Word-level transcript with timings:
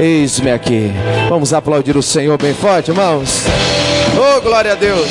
Eis-me 0.00 0.50
aqui. 0.50 0.90
Vamos 1.28 1.52
aplaudir 1.52 1.94
o 1.94 2.02
Senhor 2.02 2.38
bem 2.38 2.54
forte, 2.54 2.90
irmãos. 2.90 3.44
Oh, 4.16 4.40
glória 4.40 4.72
a 4.72 4.74
Deus. 4.74 5.06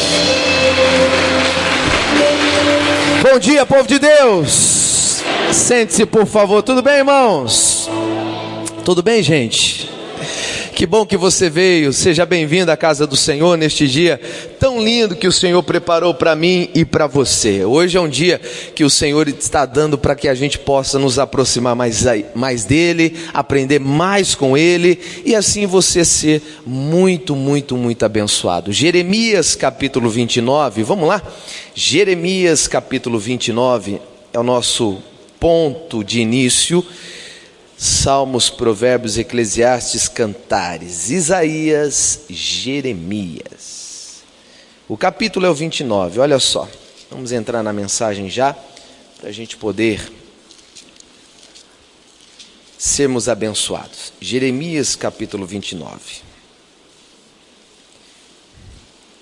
Bom 3.22 3.38
dia, 3.38 3.68
povo 3.68 3.88
de 3.88 4.00
Deus. 4.00 5.22
Sente-se, 5.52 6.08
por 6.08 6.26
favor. 6.26 6.64
Tudo 6.64 6.82
bem, 6.82 6.98
irmãos? 6.98 7.88
Tudo 8.84 9.04
bem, 9.04 9.22
gente? 9.22 9.88
Que 10.80 10.86
bom 10.86 11.06
que 11.06 11.18
você 11.18 11.50
veio. 11.50 11.92
Seja 11.92 12.26
bem-vindo 12.26 12.72
à 12.72 12.78
casa 12.78 13.06
do 13.06 13.18
Senhor 13.18 13.58
neste 13.58 13.86
dia 13.86 14.18
tão 14.58 14.82
lindo 14.82 15.14
que 15.14 15.28
o 15.28 15.32
Senhor 15.32 15.62
preparou 15.62 16.14
para 16.14 16.38
mim 16.38 16.70
e 16.74 16.86
para 16.86 17.06
você. 17.06 17.66
Hoje 17.66 17.98
é 17.98 18.00
um 18.00 18.08
dia 18.08 18.40
que 18.74 18.86
o 18.86 18.90
Senhor 18.90 19.28
está 19.28 19.66
dando 19.66 19.98
para 19.98 20.16
que 20.16 20.30
a 20.30 20.34
gente 20.34 20.58
possa 20.58 20.98
nos 20.98 21.20
aproximar 21.20 21.76
mais, 21.76 22.06
mais 22.34 22.64
dele, 22.64 23.14
aprender 23.34 23.78
mais 23.78 24.36
com 24.36 24.58
ele 24.58 24.98
e 25.26 25.36
assim 25.36 25.66
você 25.66 26.06
ser 26.06 26.42
muito, 26.66 27.36
muito, 27.36 27.76
muito 27.76 28.06
abençoado. 28.06 28.72
Jeremias 28.72 29.56
capítulo 29.56 30.10
29, 30.10 30.82
vamos 30.84 31.10
lá? 31.10 31.22
Jeremias 31.76 32.70
capítulo 32.70 33.20
29 33.20 34.00
é 34.32 34.40
o 34.40 34.44
nosso 34.44 35.00
ponto 35.42 36.06
de 36.06 36.22
início. 36.22 36.86
Salmos, 37.82 38.50
Provérbios, 38.50 39.18
Eclesiastes, 39.18 40.10
Cantares, 40.10 41.10
Isaías, 41.10 42.26
Jeremias. 42.30 44.18
O 44.86 44.98
capítulo 44.98 45.46
é 45.46 45.50
o 45.50 45.54
29, 45.54 46.20
olha 46.20 46.40
só. 46.40 46.68
Vamos 47.10 47.32
entrar 47.32 47.64
na 47.64 47.72
mensagem 47.72 48.30
já, 48.30 48.54
para 49.18 49.30
a 49.30 49.32
gente 49.32 49.56
poder 49.56 50.12
sermos 52.78 53.30
abençoados. 53.30 54.12
Jeremias, 54.20 54.98
capítulo 54.98 55.46
29. 55.46 56.00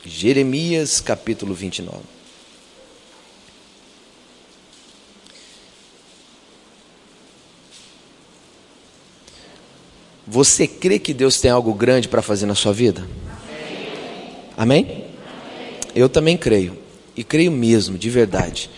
Jeremias, 0.04 1.00
capítulo 1.00 1.54
29. 1.54 2.17
Você 10.28 10.68
crê 10.68 11.00
que 11.00 11.14
Deus 11.14 11.40
tem 11.40 11.50
algo 11.50 11.74
grande 11.74 12.10
para 12.10 12.22
fazer 12.22 12.46
na 12.46 12.56
sua 12.56 12.74
vida? 12.74 13.08
Amém? 14.58 14.84
Amém? 14.84 15.06
Eu 15.96 16.10
também 16.10 16.36
creio. 16.36 16.78
E 17.16 17.24
creio 17.24 17.52
mesmo, 17.52 17.98
de 17.98 18.10
verdade. 18.10 18.70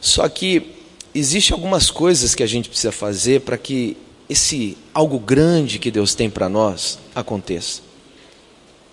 Só 0.00 0.28
que 0.28 0.70
existe 1.12 1.52
algumas 1.52 1.90
coisas 1.90 2.34
que 2.34 2.44
a 2.44 2.46
gente 2.46 2.68
precisa 2.68 2.92
fazer 2.92 3.40
para 3.40 3.58
que 3.58 3.96
esse 4.28 4.78
algo 4.94 5.18
grande 5.18 5.80
que 5.80 5.90
Deus 5.90 6.14
tem 6.14 6.30
para 6.30 6.48
nós 6.48 6.98
aconteça. 7.12 7.82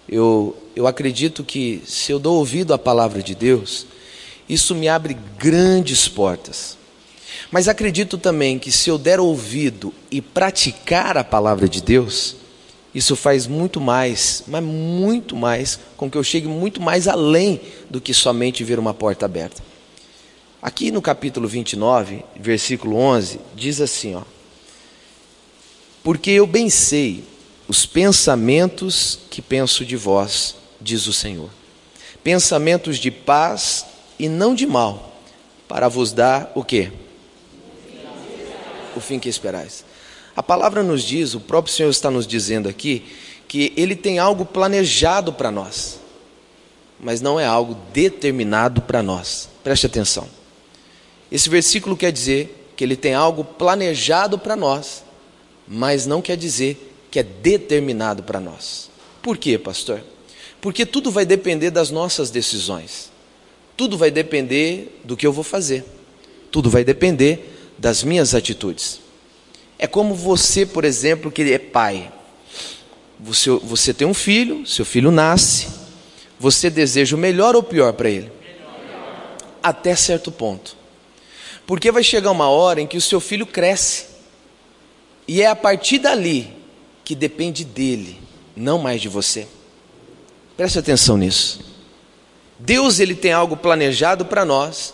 Eu, 0.10 0.58
eu 0.76 0.88
acredito 0.88 1.44
que 1.44 1.84
se 1.86 2.12
eu 2.12 2.18
dou 2.18 2.38
ouvido 2.38 2.74
à 2.74 2.80
palavra 2.80 3.22
de 3.22 3.36
Deus, 3.36 3.86
isso 4.50 4.74
me 4.74 4.90
abre 4.90 5.16
grandes 5.38 6.08
portas. 6.08 6.78
Mas 7.52 7.68
acredito 7.68 8.18
também 8.18 8.58
que 8.58 8.72
se 8.72 8.90
eu 8.90 8.98
der 8.98 9.20
ouvido 9.20 9.94
e 10.10 10.22
praticar 10.22 11.18
a 11.18 11.24
palavra 11.24 11.68
de 11.68 11.82
Deus, 11.82 12.36
isso 12.94 13.16
faz 13.16 13.48
muito 13.48 13.80
mais, 13.80 14.44
mas 14.48 14.64
muito 14.64 15.36
mais, 15.36 15.80
com 15.96 16.10
que 16.10 16.18
eu 16.18 16.24
chegue 16.24 16.48
muito 16.48 16.82
mais 16.82 17.08
além 17.08 17.62
do 17.90 18.02
que 18.02 18.14
somente 18.14 18.64
ver 18.64 18.80
uma 18.80 18.94
porta 18.94 19.26
aberta. 19.26 19.64
Aqui 20.62 20.92
no 20.92 21.02
capítulo 21.02 21.48
29, 21.48 22.24
versículo 22.36 22.98
11, 22.98 23.40
diz 23.56 23.80
assim: 23.80 24.16
ó, 24.16 24.22
Porque 26.04 26.32
eu 26.32 26.46
bem 26.46 26.70
sei 26.70 27.24
os 27.68 27.86
pensamentos 27.86 29.20
que 29.30 29.42
penso 29.42 29.86
de 29.86 29.96
vós, 29.96 30.56
diz 30.80 31.08
o 31.08 31.14
Senhor, 31.14 31.50
pensamentos 32.24 32.98
de 32.98 33.10
paz 33.10 33.86
e 34.20 34.28
não 34.28 34.54
de 34.54 34.68
mal, 34.68 35.16
para 35.68 35.88
vos 35.88 36.12
dar 36.12 36.52
o 36.54 36.64
quê? 36.64 36.92
O 39.00 39.02
fim 39.02 39.20
que 39.20 39.30
esperais. 39.30 39.84
A 40.36 40.42
palavra 40.42 40.82
nos 40.84 41.04
diz, 41.04 41.34
o 41.34 41.40
próprio 41.40 41.74
Senhor 41.74 41.90
está 41.90 42.10
nos 42.10 42.26
dizendo 42.26 42.70
aqui, 42.70 43.04
que 43.48 43.74
Ele 43.76 43.96
tem 43.96 44.18
algo 44.18 44.46
planejado 44.46 45.34
para 45.34 45.52
nós, 45.52 46.00
mas 47.00 47.20
não 47.20 47.40
é 47.40 47.46
algo 47.46 47.76
determinado 47.94 48.82
para 48.82 49.04
nós. 49.04 49.50
Preste 49.64 49.86
atenção. 49.86 50.28
Esse 51.32 51.50
versículo 51.50 51.98
quer 51.98 52.12
dizer 52.12 52.74
que 52.76 52.84
Ele 52.84 52.96
tem 52.96 53.14
algo 53.14 53.44
planejado 53.44 54.40
para 54.40 54.56
nós, 54.56 55.04
mas 55.68 56.06
não 56.06 56.22
quer 56.22 56.38
dizer 56.38 56.94
que 57.12 57.20
é 57.20 57.24
determinado 57.24 58.24
para 58.24 58.40
nós. 58.40 58.90
Por 59.22 59.38
quê, 59.38 59.58
pastor? 59.58 60.02
Porque 60.62 60.86
tudo 60.86 61.12
vai 61.12 61.26
depender 61.26 61.72
das 61.72 61.92
nossas 61.92 62.30
decisões. 62.30 63.12
Tudo 63.76 63.98
vai 63.98 64.12
depender 64.12 65.00
do 65.04 65.18
que 65.18 65.28
eu 65.28 65.34
vou 65.34 65.44
fazer. 65.44 65.84
Tudo 66.52 66.70
vai 66.70 66.84
depender 66.84 67.61
das 67.82 68.04
minhas 68.04 68.36
atitudes. 68.36 69.02
É 69.80 69.88
como 69.88 70.14
você, 70.14 70.68
por 70.68 70.86
exemplo, 70.86 71.32
que 71.32 71.42
é 71.42 71.58
pai. 71.58 72.12
Você, 73.20 73.50
você 73.50 73.92
tem 73.92 74.08
um 74.08 74.14
filho, 74.14 74.68
seu 74.68 74.86
filho 74.86 75.10
nasce, 75.10 75.68
você 76.40 76.70
deseja 76.70 77.16
o 77.16 77.20
melhor 77.20 77.56
ou 77.56 77.64
pior 77.64 77.94
para 77.94 78.08
ele? 78.08 78.32
Até 79.64 79.96
certo 79.96 80.32
ponto. 80.32 80.78
Porque 81.66 81.92
vai 81.92 82.04
chegar 82.04 82.30
uma 82.30 82.50
hora 82.50 82.80
em 82.80 82.86
que 82.86 82.98
o 82.98 83.02
seu 83.02 83.20
filho 83.20 83.48
cresce. 83.48 84.06
E 85.28 85.42
é 85.42 85.48
a 85.48 85.56
partir 85.56 85.98
dali 85.98 86.54
que 87.04 87.16
depende 87.16 87.66
dele, 87.66 88.20
não 88.56 88.78
mais 88.78 89.02
de 89.02 89.10
você. 89.10 89.48
Preste 90.56 90.78
atenção 90.78 91.18
nisso. 91.18 91.62
Deus 92.60 93.00
ele 93.00 93.16
tem 93.16 93.32
algo 93.34 93.58
planejado 93.58 94.24
para 94.24 94.46
nós 94.46 94.94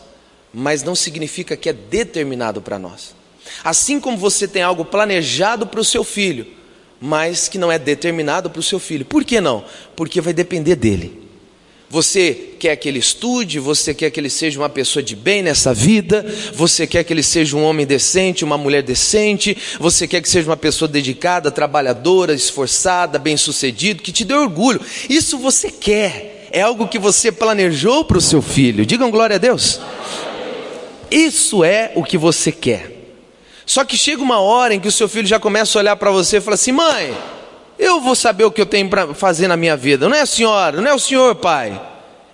mas 0.54 0.84
não 0.84 0.96
significa 0.96 1.56
que 1.58 1.70
é 1.70 1.74
determinado 1.74 2.62
para 2.62 2.80
nós. 2.80 3.16
Assim 3.64 4.00
como 4.00 4.18
você 4.18 4.48
tem 4.48 4.62
algo 4.62 4.86
planejado 4.86 5.68
para 5.68 5.80
o 5.80 5.86
seu 5.86 6.04
filho, 6.04 6.48
mas 7.00 7.48
que 7.48 7.58
não 7.58 7.72
é 7.72 7.78
determinado 7.78 8.50
para 8.50 8.60
o 8.60 8.64
seu 8.64 8.80
filho. 8.80 9.06
Por 9.06 9.24
que 9.24 9.40
não? 9.40 9.64
Porque 9.96 10.22
vai 10.22 10.34
depender 10.34 10.76
dele. 10.76 11.28
Você 11.90 12.34
quer 12.60 12.76
que 12.76 12.90
ele 12.90 13.00
estude, 13.00 13.60
você 13.60 13.94
quer 13.94 14.10
que 14.10 14.20
ele 14.20 14.30
seja 14.30 14.60
uma 14.60 14.68
pessoa 14.68 15.02
de 15.02 15.16
bem 15.16 15.42
nessa 15.42 15.74
vida, 15.74 16.26
você 16.54 16.86
quer 16.86 17.06
que 17.06 17.14
ele 17.14 17.24
seja 17.24 17.56
um 17.56 17.64
homem 17.64 17.86
decente, 17.86 18.44
uma 18.44 18.58
mulher 18.58 18.84
decente, 18.84 19.58
você 19.80 20.06
quer 20.06 20.22
que 20.22 20.28
seja 20.28 20.50
uma 20.50 20.58
pessoa 20.58 20.90
dedicada, 20.90 21.50
trabalhadora, 21.50 22.34
esforçada, 22.34 23.18
bem-sucedido, 23.18 24.04
que 24.04 24.12
te 24.12 24.26
dê 24.26 24.34
orgulho. 24.34 24.82
Isso 25.10 25.38
você 25.38 25.72
quer, 25.72 26.50
é 26.52 26.62
algo 26.62 26.90
que 26.90 27.00
você 27.00 27.32
planejou 27.32 28.04
para 28.04 28.18
o 28.18 28.22
seu 28.22 28.42
filho. 28.42 28.86
Digam 28.86 29.10
glória 29.10 29.38
a 29.38 29.40
Deus. 29.40 29.80
Isso 31.10 31.64
é 31.64 31.92
o 31.96 32.04
que 32.04 32.18
você 32.18 32.52
quer. 32.52 32.92
Só 33.66 33.84
que 33.84 33.98
chega 33.98 34.22
uma 34.22 34.40
hora 34.40 34.74
em 34.74 34.80
que 34.80 34.88
o 34.88 34.92
seu 34.92 35.10
filho 35.10 35.28
já 35.28 35.40
começa 35.40 35.78
a 35.78 35.82
olhar 35.82 35.96
para 35.96 36.10
você 36.12 36.38
e 36.38 36.42
fala 36.42 36.56
assim: 36.56 36.72
mãe, 36.72 37.16
eu 37.78 38.00
vou 38.00 38.16
saber 38.16 38.46
o 38.46 38.52
que 38.52 38.62
eu 38.62 38.66
tenho 38.66 38.90
para 38.90 39.14
fazer 39.14 39.48
na 39.48 39.58
minha 39.58 39.76
vida. 39.76 40.08
Não 40.08 40.16
é 40.16 40.22
a 40.22 40.26
senhora, 40.26 40.82
não 40.82 40.90
é 40.90 40.94
o 40.94 41.00
senhor, 41.00 41.36
pai. 41.36 41.80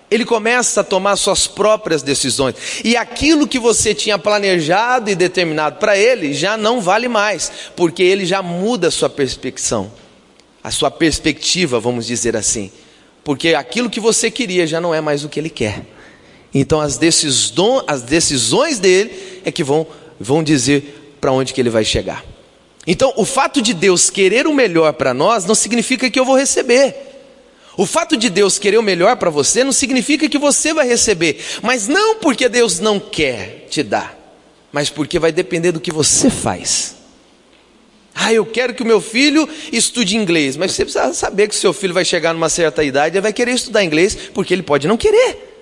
Ele 0.09 0.25
começa 0.25 0.81
a 0.81 0.83
tomar 0.83 1.15
suas 1.15 1.47
próprias 1.47 2.03
decisões. 2.03 2.55
E 2.83 2.95
aquilo 2.95 3.47
que 3.47 3.57
você 3.57 3.95
tinha 3.95 4.19
planejado 4.19 5.09
e 5.09 5.15
determinado 5.15 5.79
para 5.79 5.97
ele 5.97 6.35
já 6.35 6.55
não 6.55 6.79
vale 6.79 7.07
mais, 7.07 7.51
porque 7.75 8.03
ele 8.03 8.23
já 8.23 8.43
muda 8.43 8.89
a 8.89 8.91
sua 8.91 9.09
perspectiva. 9.09 9.91
A 10.63 10.69
sua 10.69 10.91
perspectiva, 10.91 11.79
vamos 11.79 12.05
dizer 12.05 12.37
assim. 12.37 12.71
Porque 13.23 13.55
aquilo 13.55 13.89
que 13.89 13.99
você 13.99 14.29
queria 14.29 14.67
já 14.67 14.79
não 14.79 14.93
é 14.93 15.01
mais 15.01 15.25
o 15.25 15.29
que 15.29 15.39
ele 15.39 15.49
quer. 15.49 15.81
Então 16.53 16.79
as, 16.79 16.97
decisões, 16.97 17.83
as 17.87 18.01
decisões 18.01 18.79
dele 18.79 19.41
é 19.43 19.51
que 19.51 19.63
vão, 19.63 19.87
vão 20.19 20.43
dizer 20.43 21.15
para 21.19 21.31
onde 21.31 21.53
que 21.53 21.59
ele 21.59 21.69
vai 21.69 21.83
chegar. 21.83 22.23
Então 22.85 23.13
o 23.15 23.25
fato 23.25 23.61
de 23.61 23.73
Deus 23.73 24.09
querer 24.09 24.45
o 24.45 24.53
melhor 24.53 24.93
para 24.93 25.13
nós 25.13 25.45
não 25.45 25.55
significa 25.55 26.09
que 26.09 26.19
eu 26.19 26.25
vou 26.25 26.37
receber. 26.37 26.95
O 27.75 27.85
fato 27.87 28.15
de 28.15 28.29
Deus 28.29 28.59
querer 28.59 28.77
o 28.77 28.83
melhor 28.83 29.15
para 29.15 29.31
você 29.31 29.63
não 29.63 29.71
significa 29.71 30.29
que 30.29 30.37
você 30.37 30.73
vai 30.73 30.87
receber, 30.87 31.39
mas 31.63 31.87
não 31.87 32.17
porque 32.17 32.47
Deus 32.47 32.79
não 32.79 32.99
quer 32.99 33.65
te 33.67 33.81
dar, 33.81 34.15
mas 34.71 34.89
porque 34.89 35.17
vai 35.17 35.31
depender 35.31 35.71
do 35.71 35.79
que 35.79 35.91
você 35.91 36.29
faz. 36.29 36.95
Ah, 38.13 38.31
eu 38.31 38.45
quero 38.45 38.75
que 38.75 38.83
o 38.83 38.85
meu 38.85 39.01
filho 39.01 39.49
estude 39.71 40.15
inglês, 40.15 40.55
mas 40.55 40.73
você 40.73 40.85
precisa 40.85 41.13
saber 41.15 41.47
que 41.47 41.55
o 41.55 41.57
seu 41.57 41.73
filho 41.73 41.95
vai 41.95 42.05
chegar 42.05 42.31
numa 42.31 42.49
certa 42.49 42.83
idade 42.83 43.17
e 43.17 43.21
vai 43.21 43.33
querer 43.33 43.53
estudar 43.53 43.83
inglês, 43.83 44.15
porque 44.35 44.53
ele 44.53 44.61
pode 44.61 44.87
não 44.87 44.95
querer. 44.95 45.52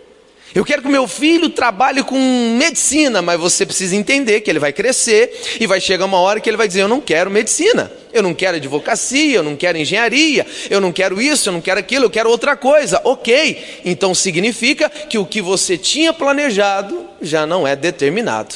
Eu 0.53 0.65
quero 0.65 0.81
que 0.81 0.89
meu 0.89 1.07
filho 1.07 1.49
trabalhe 1.49 2.03
com 2.03 2.19
medicina, 2.57 3.21
mas 3.21 3.39
você 3.39 3.65
precisa 3.65 3.95
entender 3.95 4.41
que 4.41 4.49
ele 4.49 4.59
vai 4.59 4.73
crescer 4.73 5.57
e 5.59 5.65
vai 5.65 5.79
chegar 5.79 6.05
uma 6.05 6.19
hora 6.19 6.41
que 6.41 6.49
ele 6.49 6.57
vai 6.57 6.67
dizer: 6.67 6.81
Eu 6.81 6.89
não 6.89 6.99
quero 6.99 7.31
medicina, 7.31 7.91
eu 8.11 8.21
não 8.21 8.33
quero 8.33 8.57
advocacia, 8.57 9.37
eu 9.37 9.43
não 9.43 9.55
quero 9.55 9.77
engenharia, 9.77 10.45
eu 10.69 10.81
não 10.81 10.91
quero 10.91 11.21
isso, 11.21 11.47
eu 11.47 11.53
não 11.53 11.61
quero 11.61 11.79
aquilo, 11.79 12.05
eu 12.05 12.09
quero 12.09 12.29
outra 12.29 12.57
coisa. 12.57 12.99
Ok, 13.05 13.81
então 13.85 14.13
significa 14.13 14.89
que 14.89 15.17
o 15.17 15.25
que 15.25 15.41
você 15.41 15.77
tinha 15.77 16.11
planejado 16.11 17.05
já 17.21 17.45
não 17.45 17.65
é 17.65 17.75
determinado. 17.75 18.55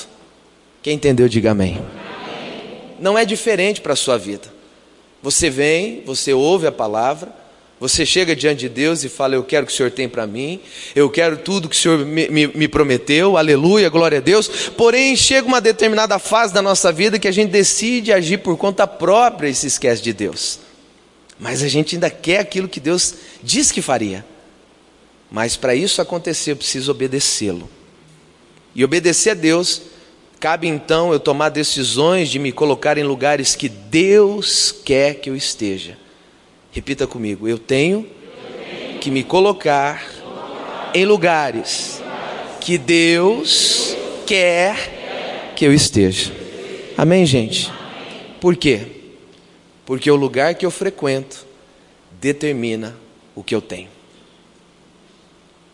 Quem 0.82 0.96
entendeu, 0.96 1.30
diga 1.30 1.52
amém. 1.52 1.82
Não 3.00 3.18
é 3.18 3.24
diferente 3.24 3.80
para 3.80 3.94
a 3.94 3.98
sua 3.98 4.18
vida. 4.18 4.54
Você 5.22 5.50
vem, 5.50 6.04
você 6.06 6.34
ouve 6.34 6.68
a 6.68 6.72
palavra, 6.72 7.45
você 7.80 8.06
chega 8.06 8.36
diante 8.36 8.62
de 8.62 8.70
Deus 8.70 9.04
e 9.04 9.10
fala: 9.10 9.36
Eu 9.36 9.44
quero 9.44 9.64
o 9.64 9.68
que 9.68 9.74
o 9.74 9.76
Senhor 9.76 9.92
tem 9.92 10.08
para 10.08 10.26
mim, 10.26 10.62
eu 10.96 11.10
quero 11.10 11.38
tudo 11.38 11.68
que 11.68 11.76
o 11.76 11.80
Senhor 11.80 12.06
me, 12.06 12.30
me, 12.30 12.48
me, 12.48 12.68
prometeu, 12.68 13.38
aleluia, 13.38 13.90
glória 13.90 14.20
a 14.20 14.22
Deus. 14.22 14.48
Porém, 14.78 15.16
chega 15.16 15.48
uma 15.48 15.60
determinada 15.60 16.18
fase 16.18 16.54
da 16.54 16.62
nossa 16.62 16.92
vida 16.92 17.20
que 17.20 17.28
a 17.28 17.34
gente 17.34 17.52
decide 17.52 18.14
agir 18.14 18.38
por 18.38 18.56
conta 18.58 18.88
própria 18.88 19.50
e 19.50 19.56
se 19.56 19.68
esquece 19.68 20.02
de 20.02 20.14
Deus. 20.14 20.60
Mas 21.38 21.62
a 21.62 21.68
gente 21.68 21.96
ainda 21.96 22.10
quer 22.10 22.40
aquilo 22.40 22.70
que 22.70 22.80
Deus 22.80 23.14
diz 23.44 23.72
que 23.72 23.82
faria. 23.82 24.26
Mas 25.30 25.58
para 25.58 25.76
isso 25.76 26.02
acontecer, 26.02 26.52
eu 26.52 26.56
preciso 26.56 26.92
obedecê-lo. 26.92 27.70
E 28.74 28.86
obedecer 28.86 29.32
a 29.32 29.34
Deus, 29.34 29.82
cabe 30.40 30.66
então 30.66 31.12
eu 31.12 31.20
tomar 31.20 31.50
decisões 31.50 32.30
de 32.30 32.40
me 32.40 32.54
colocar 32.54 32.98
em 32.98 33.04
lugares 33.04 33.54
que 33.54 33.68
Deus 33.68 34.74
quer 34.86 35.16
que 35.16 35.30
eu 35.30 35.36
esteja. 35.36 36.05
Repita 36.76 37.08
comigo: 37.08 37.48
eu 37.48 37.58
tenho 37.58 38.06
que 39.00 39.10
me 39.10 39.24
colocar 39.24 40.06
em 40.94 41.06
lugares 41.06 42.04
que 42.60 42.78
Deus 42.78 43.96
quer 44.28 45.54
que 45.56 45.64
eu 45.64 45.74
esteja. 45.74 46.34
Amém, 46.98 47.26
gente? 47.26 47.72
Por 48.42 48.58
quê? 48.58 48.88
Porque 49.86 50.12
o 50.12 50.18
lugar 50.18 50.54
que 50.56 50.66
eu 50.66 50.72
frequento 50.72 51.46
determina 52.20 52.94
o 53.34 53.42
que 53.42 53.56
eu 53.56 53.62
tenho. 53.62 53.90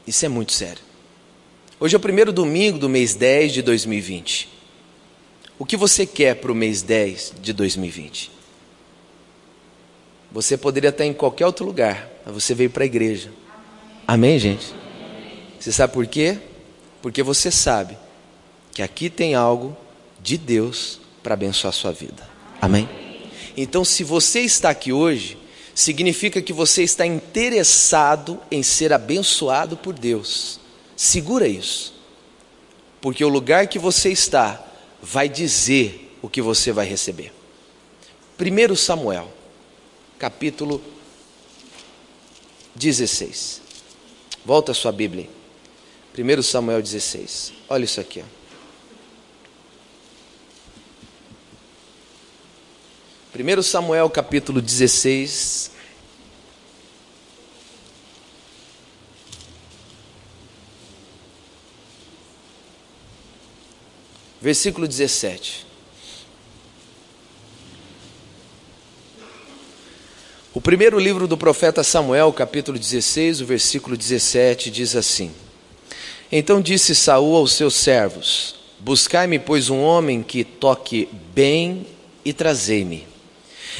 Isso 0.05 0.23
é 0.23 0.29
muito 0.29 0.51
sério. 0.51 0.83
Hoje 1.79 1.95
é 1.95 1.97
o 1.97 2.01
primeiro 2.01 2.31
domingo 2.31 2.77
do 2.77 2.87
mês 2.87 3.15
10 3.15 3.53
de 3.53 3.61
2020. 3.63 4.47
O 5.57 5.65
que 5.65 5.75
você 5.75 6.05
quer 6.05 6.35
para 6.35 6.51
o 6.51 6.55
mês 6.55 6.83
10 6.83 7.33
de 7.41 7.53
2020? 7.53 8.40
Você 10.31 10.55
poderia 10.57 10.89
estar 10.89 11.05
em 11.05 11.13
qualquer 11.13 11.45
outro 11.45 11.65
lugar, 11.65 12.09
mas 12.25 12.33
você 12.33 12.53
veio 12.53 12.69
para 12.69 12.83
a 12.83 12.85
igreja. 12.85 13.31
Amém, 14.07 14.39
gente? 14.39 14.73
Você 15.59 15.71
sabe 15.71 15.93
por 15.93 16.07
quê? 16.07 16.37
Porque 17.01 17.21
você 17.21 17.51
sabe 17.51 17.97
que 18.71 18.81
aqui 18.81 19.09
tem 19.09 19.35
algo 19.35 19.75
de 20.21 20.37
Deus 20.37 20.99
para 21.21 21.33
abençoar 21.33 21.69
a 21.69 21.75
sua 21.75 21.91
vida. 21.91 22.27
Amém? 22.61 22.87
Então, 23.57 23.83
se 23.83 24.03
você 24.03 24.39
está 24.41 24.69
aqui 24.69 24.93
hoje, 24.93 25.37
significa 25.75 26.41
que 26.41 26.53
você 26.53 26.83
está 26.83 27.05
interessado 27.05 28.39
em 28.49 28.63
ser 28.63 28.93
abençoado 28.93 29.75
por 29.75 29.93
Deus. 29.93 30.59
Segura 30.95 31.47
isso, 31.47 31.93
porque 33.01 33.25
o 33.25 33.29
lugar 33.29 33.67
que 33.67 33.79
você 33.79 34.09
está 34.09 34.63
vai 35.01 35.27
dizer 35.27 36.15
o 36.21 36.29
que 36.29 36.41
você 36.41 36.71
vai 36.71 36.85
receber. 36.85 37.33
1 38.39 38.75
Samuel, 38.75 39.31
capítulo 40.21 40.79
16. 42.75 43.59
Volta 44.45 44.71
a 44.71 44.75
sua 44.75 44.91
Bíblia. 44.91 45.27
1 46.15 46.43
Samuel 46.43 46.79
16. 46.79 47.53
Olha 47.67 47.85
isso 47.85 47.99
aqui. 47.99 48.21
Ó. 48.21 48.41
1 53.33 53.63
Samuel 53.63 54.07
capítulo 54.11 54.61
16, 54.61 55.71
versículo 64.39 64.87
17. 64.87 65.70
O 70.53 70.59
primeiro 70.59 70.99
livro 70.99 71.29
do 71.29 71.37
profeta 71.37 71.81
Samuel, 71.81 72.33
capítulo 72.33 72.77
16, 72.77 73.39
o 73.39 73.45
versículo 73.45 73.95
17, 73.95 74.69
diz 74.69 74.97
assim: 74.97 75.31
Então 76.29 76.59
disse 76.59 76.93
Saul 76.93 77.37
aos 77.37 77.53
seus 77.53 77.73
servos: 77.73 78.55
Buscai-me, 78.77 79.39
pois, 79.39 79.69
um 79.69 79.79
homem 79.79 80.21
que 80.21 80.43
toque 80.43 81.07
bem 81.33 81.87
e 82.25 82.33
trazei-me. 82.33 83.07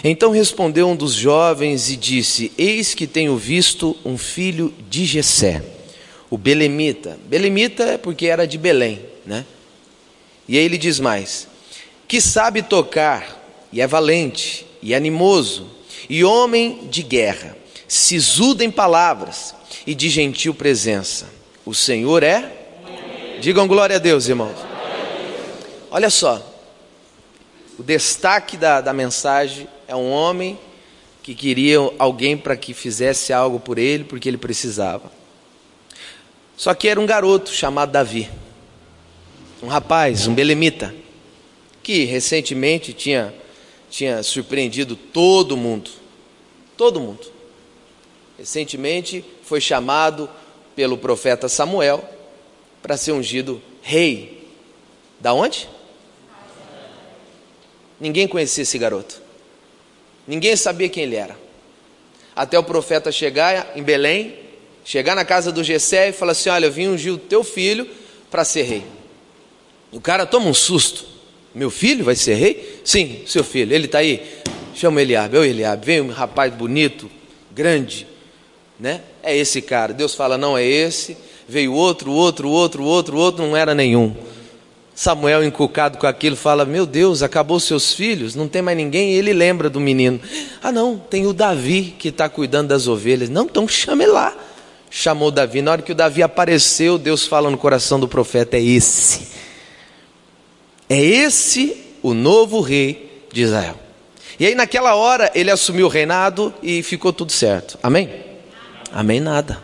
Então 0.02 0.32
respondeu 0.32 0.88
um 0.88 0.96
dos 0.96 1.14
jovens 1.14 1.90
e 1.90 1.98
disse: 1.98 2.54
Eis 2.58 2.94
que 2.94 3.06
tenho 3.06 3.36
visto 3.36 3.98
um 4.06 4.18
filho 4.18 4.74
de 4.90 5.04
Jessé, 5.04 5.62
o 6.30 6.38
belemita. 6.38 7.20
Belemita 7.26 7.84
é 7.84 7.98
porque 7.98 8.28
era 8.28 8.48
de 8.48 8.58
Belém, 8.58 9.02
né? 9.26 9.46
E 10.48 10.58
aí 10.58 10.64
ele 10.64 10.78
diz 10.78 11.02
mais: 11.02 11.50
que 12.08 12.22
sabe 12.22 12.62
tocar, 12.62 13.68
e 13.74 13.82
é 13.82 13.88
valente, 13.88 14.66
e 14.82 14.96
animoso, 14.96 15.81
e 16.10 16.24
homem 16.24 16.88
de 16.90 17.04
guerra, 17.04 17.56
sisudo 17.88 18.64
em 18.64 18.72
palavras, 18.72 19.56
e 19.86 19.96
de 19.96 20.10
gentil 20.10 20.54
presença. 20.54 21.28
O 21.66 21.74
Senhor 21.74 22.24
é? 22.24 22.52
Digam 23.40 23.68
glória 23.68 23.96
a 23.96 24.00
Deus, 24.00 24.28
irmãos. 24.28 24.58
Olha 25.90 26.10
só, 26.10 26.42
o 27.78 27.84
destaque 27.84 28.58
da, 28.58 28.82
da 28.82 28.94
mensagem 28.94 29.68
é 29.88 29.96
um 29.96 30.12
homem 30.12 30.60
que 31.24 31.34
queria 31.34 31.78
alguém 31.98 32.38
para 32.38 32.56
que 32.56 32.74
fizesse 32.74 33.34
algo 33.34 33.60
por 33.60 33.78
ele, 33.78 34.04
porque 34.04 34.30
ele 34.30 34.38
precisava. 34.38 35.12
Só 36.56 36.74
que 36.74 36.88
era 36.88 37.00
um 37.00 37.06
garoto 37.06 37.52
chamado 37.52 37.92
Davi 37.92 38.30
um 39.62 39.68
rapaz, 39.68 40.26
um 40.28 40.34
belemita, 40.34 40.94
que 41.84 42.04
recentemente 42.06 42.94
tinha, 42.94 43.34
tinha 43.92 44.24
surpreendido 44.24 44.96
todo 44.96 45.58
mundo. 45.58 45.92
Todo 46.78 47.00
mundo. 47.00 47.28
Recentemente 48.40 49.24
foi 49.44 49.60
chamado 49.62 50.28
pelo 50.76 50.98
profeta 50.98 51.50
Samuel 51.50 52.04
para 52.82 52.98
ser 52.98 53.12
ungido 53.12 53.62
rei. 53.84 54.50
Da 55.20 55.34
onde? 55.34 55.70
Ninguém 58.00 58.28
conhecia 58.28 58.64
esse 58.64 58.80
garoto. 58.80 59.22
Ninguém 60.26 60.56
sabia 60.56 60.90
quem 60.90 61.04
ele 61.04 61.18
era. 61.18 61.38
Até 62.34 62.58
o 62.58 62.64
profeta 62.64 63.12
chegar 63.12 63.74
em 63.76 63.84
Belém, 63.84 64.40
chegar 64.86 65.16
na 65.16 65.26
casa 65.26 65.52
do 65.52 65.64
Gessé 65.64 66.10
e 66.10 66.14
falar 66.14 66.32
assim: 66.32 66.50
Olha, 66.50 66.66
eu 66.66 66.72
vim 66.72 66.88
ungir 66.88 67.14
o 67.14 67.18
teu 67.18 67.44
filho 67.44 67.88
para 68.32 68.46
ser 68.46 68.64
rei. 68.64 68.86
O 69.92 70.00
cara 70.00 70.26
toma 70.26 70.48
um 70.48 70.54
susto. 70.54 71.11
Meu 71.54 71.70
filho 71.70 72.06
vai 72.06 72.16
ser 72.16 72.36
rei? 72.36 72.82
Sim, 72.84 73.24
seu 73.26 73.44
filho. 73.44 73.74
Ele 73.74 73.86
está 73.86 74.00
aí. 74.00 74.22
Chama 74.74 75.02
Eliabe. 75.02 75.38
Ô 75.38 75.44
Eliabe, 75.44 75.86
vem 75.86 76.02
um 76.02 76.10
rapaz 76.10 76.54
bonito, 76.54 77.12
grande. 77.52 78.08
Né? 78.80 79.02
É 79.22 79.36
esse 79.36 79.62
cara. 79.62 79.94
Deus 79.94 80.16
fala, 80.16 80.38
não 80.38 80.58
é 80.58 80.66
esse. 80.66 81.18
Veio 81.48 81.74
outro, 81.74 82.12
outro, 82.12 82.50
outro, 82.50 82.84
outro, 82.84 83.18
outro, 83.18 83.46
não 83.46 83.58
era 83.58 83.76
nenhum. 83.76 84.16
Samuel, 84.96 85.44
encucado 85.44 85.98
com 85.98 86.08
aquilo, 86.08 86.36
fala: 86.36 86.64
Meu 86.64 86.86
Deus, 86.86 87.22
acabou 87.22 87.60
seus 87.60 87.94
filhos, 87.94 88.36
não 88.36 88.48
tem 88.48 88.62
mais 88.62 88.78
ninguém. 88.78 89.12
E 89.12 89.16
ele 89.16 89.34
lembra 89.34 89.70
do 89.70 89.80
menino: 89.80 90.20
Ah, 90.62 90.72
não, 90.72 90.98
tem 90.98 91.26
o 91.26 91.34
Davi 91.34 91.96
que 91.98 92.10
está 92.10 92.30
cuidando 92.30 92.70
das 92.70 92.88
ovelhas. 92.88 93.30
Não, 93.30 93.46
então 93.46 93.68
chame 93.68 94.06
lá. 94.06 94.34
Chamou 94.90 95.32
Davi. 95.32 95.62
Na 95.62 95.72
hora 95.72 95.82
que 95.82 95.92
o 95.92 95.96
Davi 95.96 96.22
apareceu, 96.22 96.98
Deus 96.98 97.26
fala 97.26 97.50
no 97.50 97.58
coração 97.58 98.00
do 98.00 98.08
profeta: 98.08 98.58
É 98.58 98.62
esse 98.62 99.42
é 100.92 101.00
esse 101.00 101.78
o 102.04 102.14
novo 102.14 102.60
rei 102.60 103.26
de 103.32 103.44
Israel. 103.44 103.80
E 104.38 104.46
aí, 104.46 104.54
naquela 104.54 104.94
hora, 104.94 105.32
ele 105.34 105.50
assumiu 105.50 105.86
o 105.86 105.90
reinado 105.90 106.54
e 106.62 106.84
ficou 106.84 107.14
tudo 107.14 107.32
certo. 107.32 107.80
Amém? 107.82 108.10
Amém, 108.92 109.22
nada. 109.22 109.58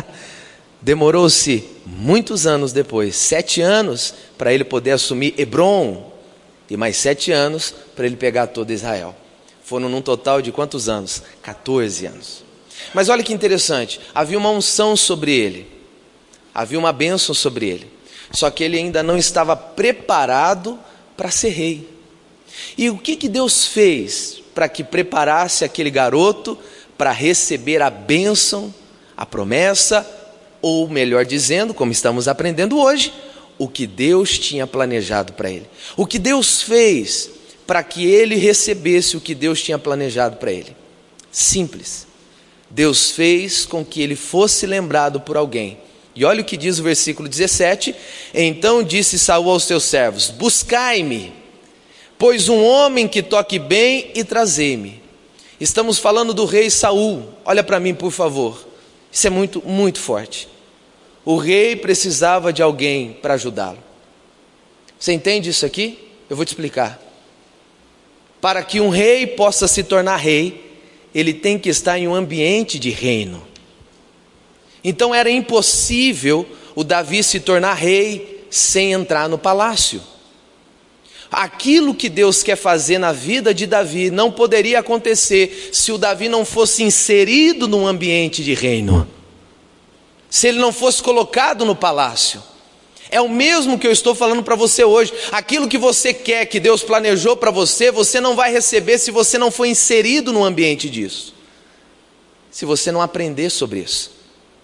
Demorou-se 0.80 1.62
muitos 1.84 2.46
anos 2.46 2.72
depois 2.72 3.16
sete 3.16 3.60
anos 3.60 4.14
para 4.38 4.50
ele 4.50 4.64
poder 4.64 4.92
assumir 4.92 5.34
Hebron, 5.36 6.10
e 6.70 6.76
mais 6.76 6.96
sete 6.96 7.30
anos 7.30 7.74
para 7.94 8.06
ele 8.06 8.16
pegar 8.16 8.46
todo 8.46 8.72
Israel. 8.72 9.14
Foram 9.62 9.90
num 9.90 10.00
total 10.00 10.40
de 10.40 10.50
quantos 10.50 10.88
anos? 10.88 11.22
14 11.42 12.06
anos. 12.06 12.44
Mas 12.94 13.10
olha 13.10 13.22
que 13.22 13.34
interessante: 13.34 14.00
havia 14.14 14.38
uma 14.38 14.50
unção 14.50 14.96
sobre 14.96 15.36
ele, 15.36 15.66
havia 16.54 16.78
uma 16.78 16.94
bênção 16.94 17.34
sobre 17.34 17.68
ele. 17.68 17.99
Só 18.32 18.50
que 18.50 18.62
ele 18.62 18.78
ainda 18.78 19.02
não 19.02 19.16
estava 19.16 19.56
preparado 19.56 20.78
para 21.16 21.30
ser 21.30 21.50
rei. 21.50 21.88
E 22.76 22.90
o 22.90 22.98
que, 22.98 23.16
que 23.16 23.28
Deus 23.28 23.66
fez 23.66 24.40
para 24.54 24.68
que 24.68 24.84
preparasse 24.84 25.64
aquele 25.64 25.90
garoto 25.90 26.58
para 26.96 27.12
receber 27.12 27.82
a 27.82 27.90
bênção, 27.90 28.74
a 29.16 29.24
promessa, 29.24 30.06
ou 30.62 30.88
melhor 30.88 31.24
dizendo, 31.24 31.72
como 31.72 31.92
estamos 31.92 32.28
aprendendo 32.28 32.78
hoje, 32.78 33.12
o 33.58 33.68
que 33.68 33.86
Deus 33.86 34.38
tinha 34.38 34.66
planejado 34.66 35.32
para 35.32 35.50
ele? 35.50 35.68
O 35.96 36.06
que 36.06 36.18
Deus 36.18 36.62
fez 36.62 37.30
para 37.66 37.82
que 37.82 38.06
ele 38.06 38.36
recebesse 38.36 39.16
o 39.16 39.20
que 39.20 39.34
Deus 39.34 39.62
tinha 39.62 39.78
planejado 39.78 40.36
para 40.36 40.52
ele? 40.52 40.76
Simples. 41.30 42.06
Deus 42.68 43.10
fez 43.10 43.66
com 43.66 43.84
que 43.84 44.00
ele 44.00 44.16
fosse 44.16 44.66
lembrado 44.66 45.20
por 45.20 45.36
alguém 45.36 45.78
e 46.20 46.24
olha 46.26 46.42
o 46.42 46.44
que 46.44 46.58
diz 46.58 46.78
o 46.78 46.82
versículo 46.82 47.26
17: 47.26 47.94
Então 48.34 48.82
disse 48.82 49.18
Saul 49.18 49.48
aos 49.48 49.64
seus 49.64 49.84
servos: 49.84 50.28
Buscai-me, 50.28 51.32
pois 52.18 52.46
um 52.46 52.62
homem 52.62 53.08
que 53.08 53.22
toque 53.22 53.58
bem 53.58 54.10
e 54.14 54.22
trazei-me. 54.22 55.02
Estamos 55.58 55.98
falando 55.98 56.34
do 56.34 56.44
rei 56.44 56.68
Saul. 56.68 57.26
Olha 57.42 57.64
para 57.64 57.80
mim, 57.80 57.94
por 57.94 58.10
favor. 58.10 58.68
Isso 59.10 59.26
é 59.26 59.30
muito, 59.30 59.66
muito 59.66 59.98
forte. 59.98 60.46
O 61.24 61.38
rei 61.38 61.74
precisava 61.74 62.52
de 62.52 62.60
alguém 62.60 63.14
para 63.22 63.32
ajudá-lo. 63.32 63.78
Você 64.98 65.14
entende 65.14 65.48
isso 65.48 65.64
aqui? 65.64 66.06
Eu 66.28 66.36
vou 66.36 66.44
te 66.44 66.48
explicar. 66.48 67.00
Para 68.42 68.62
que 68.62 68.78
um 68.78 68.90
rei 68.90 69.26
possa 69.26 69.66
se 69.66 69.82
tornar 69.82 70.16
rei, 70.16 70.82
ele 71.14 71.32
tem 71.32 71.58
que 71.58 71.70
estar 71.70 71.98
em 71.98 72.06
um 72.06 72.14
ambiente 72.14 72.78
de 72.78 72.90
reino. 72.90 73.48
Então 74.82 75.14
era 75.14 75.30
impossível 75.30 76.46
o 76.74 76.82
Davi 76.82 77.22
se 77.22 77.40
tornar 77.40 77.74
rei 77.74 78.46
sem 78.50 78.92
entrar 78.92 79.28
no 79.28 79.38
palácio. 79.38 80.02
Aquilo 81.30 81.94
que 81.94 82.08
Deus 82.08 82.42
quer 82.42 82.56
fazer 82.56 82.98
na 82.98 83.12
vida 83.12 83.54
de 83.54 83.64
Davi 83.64 84.10
não 84.10 84.32
poderia 84.32 84.80
acontecer 84.80 85.70
se 85.72 85.92
o 85.92 85.98
Davi 85.98 86.28
não 86.28 86.44
fosse 86.44 86.82
inserido 86.82 87.68
num 87.68 87.86
ambiente 87.86 88.42
de 88.42 88.52
reino, 88.52 89.08
se 90.28 90.48
ele 90.48 90.58
não 90.58 90.72
fosse 90.72 91.00
colocado 91.00 91.64
no 91.64 91.76
palácio. 91.76 92.42
É 93.10 93.20
o 93.20 93.28
mesmo 93.28 93.78
que 93.78 93.86
eu 93.86 93.92
estou 93.92 94.14
falando 94.14 94.42
para 94.42 94.54
você 94.54 94.84
hoje. 94.84 95.12
Aquilo 95.32 95.68
que 95.68 95.78
você 95.78 96.14
quer, 96.14 96.46
que 96.46 96.60
Deus 96.60 96.82
planejou 96.82 97.36
para 97.36 97.50
você, 97.50 97.90
você 97.90 98.20
não 98.20 98.36
vai 98.36 98.52
receber 98.52 98.98
se 98.98 99.10
você 99.10 99.36
não 99.36 99.50
for 99.50 99.66
inserido 99.66 100.32
no 100.32 100.44
ambiente 100.44 100.88
disso. 100.88 101.34
Se 102.50 102.64
você 102.64 102.92
não 102.92 103.02
aprender 103.02 103.50
sobre 103.50 103.80
isso. 103.80 104.19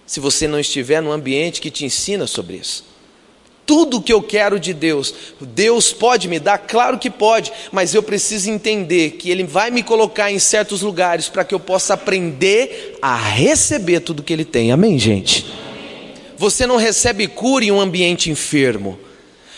Se 0.07 0.19
você 0.19 0.47
não 0.47 0.59
estiver 0.59 1.01
no 1.01 1.11
ambiente 1.11 1.61
que 1.61 1.69
te 1.69 1.85
ensina 1.85 2.25
sobre 2.25 2.55
isso 2.55 2.97
tudo 3.67 4.01
que 4.01 4.13
eu 4.13 4.23
quero 4.23 4.57
de 4.57 4.73
Deus. 4.73 5.13
Deus 5.41 5.91
pode 5.91 6.29
me 6.29 6.39
dar? 6.39 6.57
Claro 6.57 6.97
que 6.97 7.09
pode, 7.09 7.51
mas 7.69 7.93
eu 7.93 8.01
preciso 8.01 8.49
entender 8.49 9.11
que 9.11 9.29
Ele 9.29 9.43
vai 9.43 9.69
me 9.69 9.83
colocar 9.83 10.31
em 10.31 10.39
certos 10.39 10.81
lugares 10.81 11.27
para 11.27 11.43
que 11.43 11.53
eu 11.53 11.59
possa 11.59 11.93
aprender 11.93 12.97
a 13.01 13.15
receber 13.15 13.99
tudo 13.99 14.23
que 14.23 14.31
Ele 14.31 14.45
tem. 14.45 14.71
Amém, 14.71 14.97
gente? 14.97 15.45
Você 16.37 16.65
não 16.65 16.77
recebe 16.77 17.27
cura 17.27 17.65
em 17.65 17.71
um 17.71 17.81
ambiente 17.81 18.31
enfermo, 18.31 18.97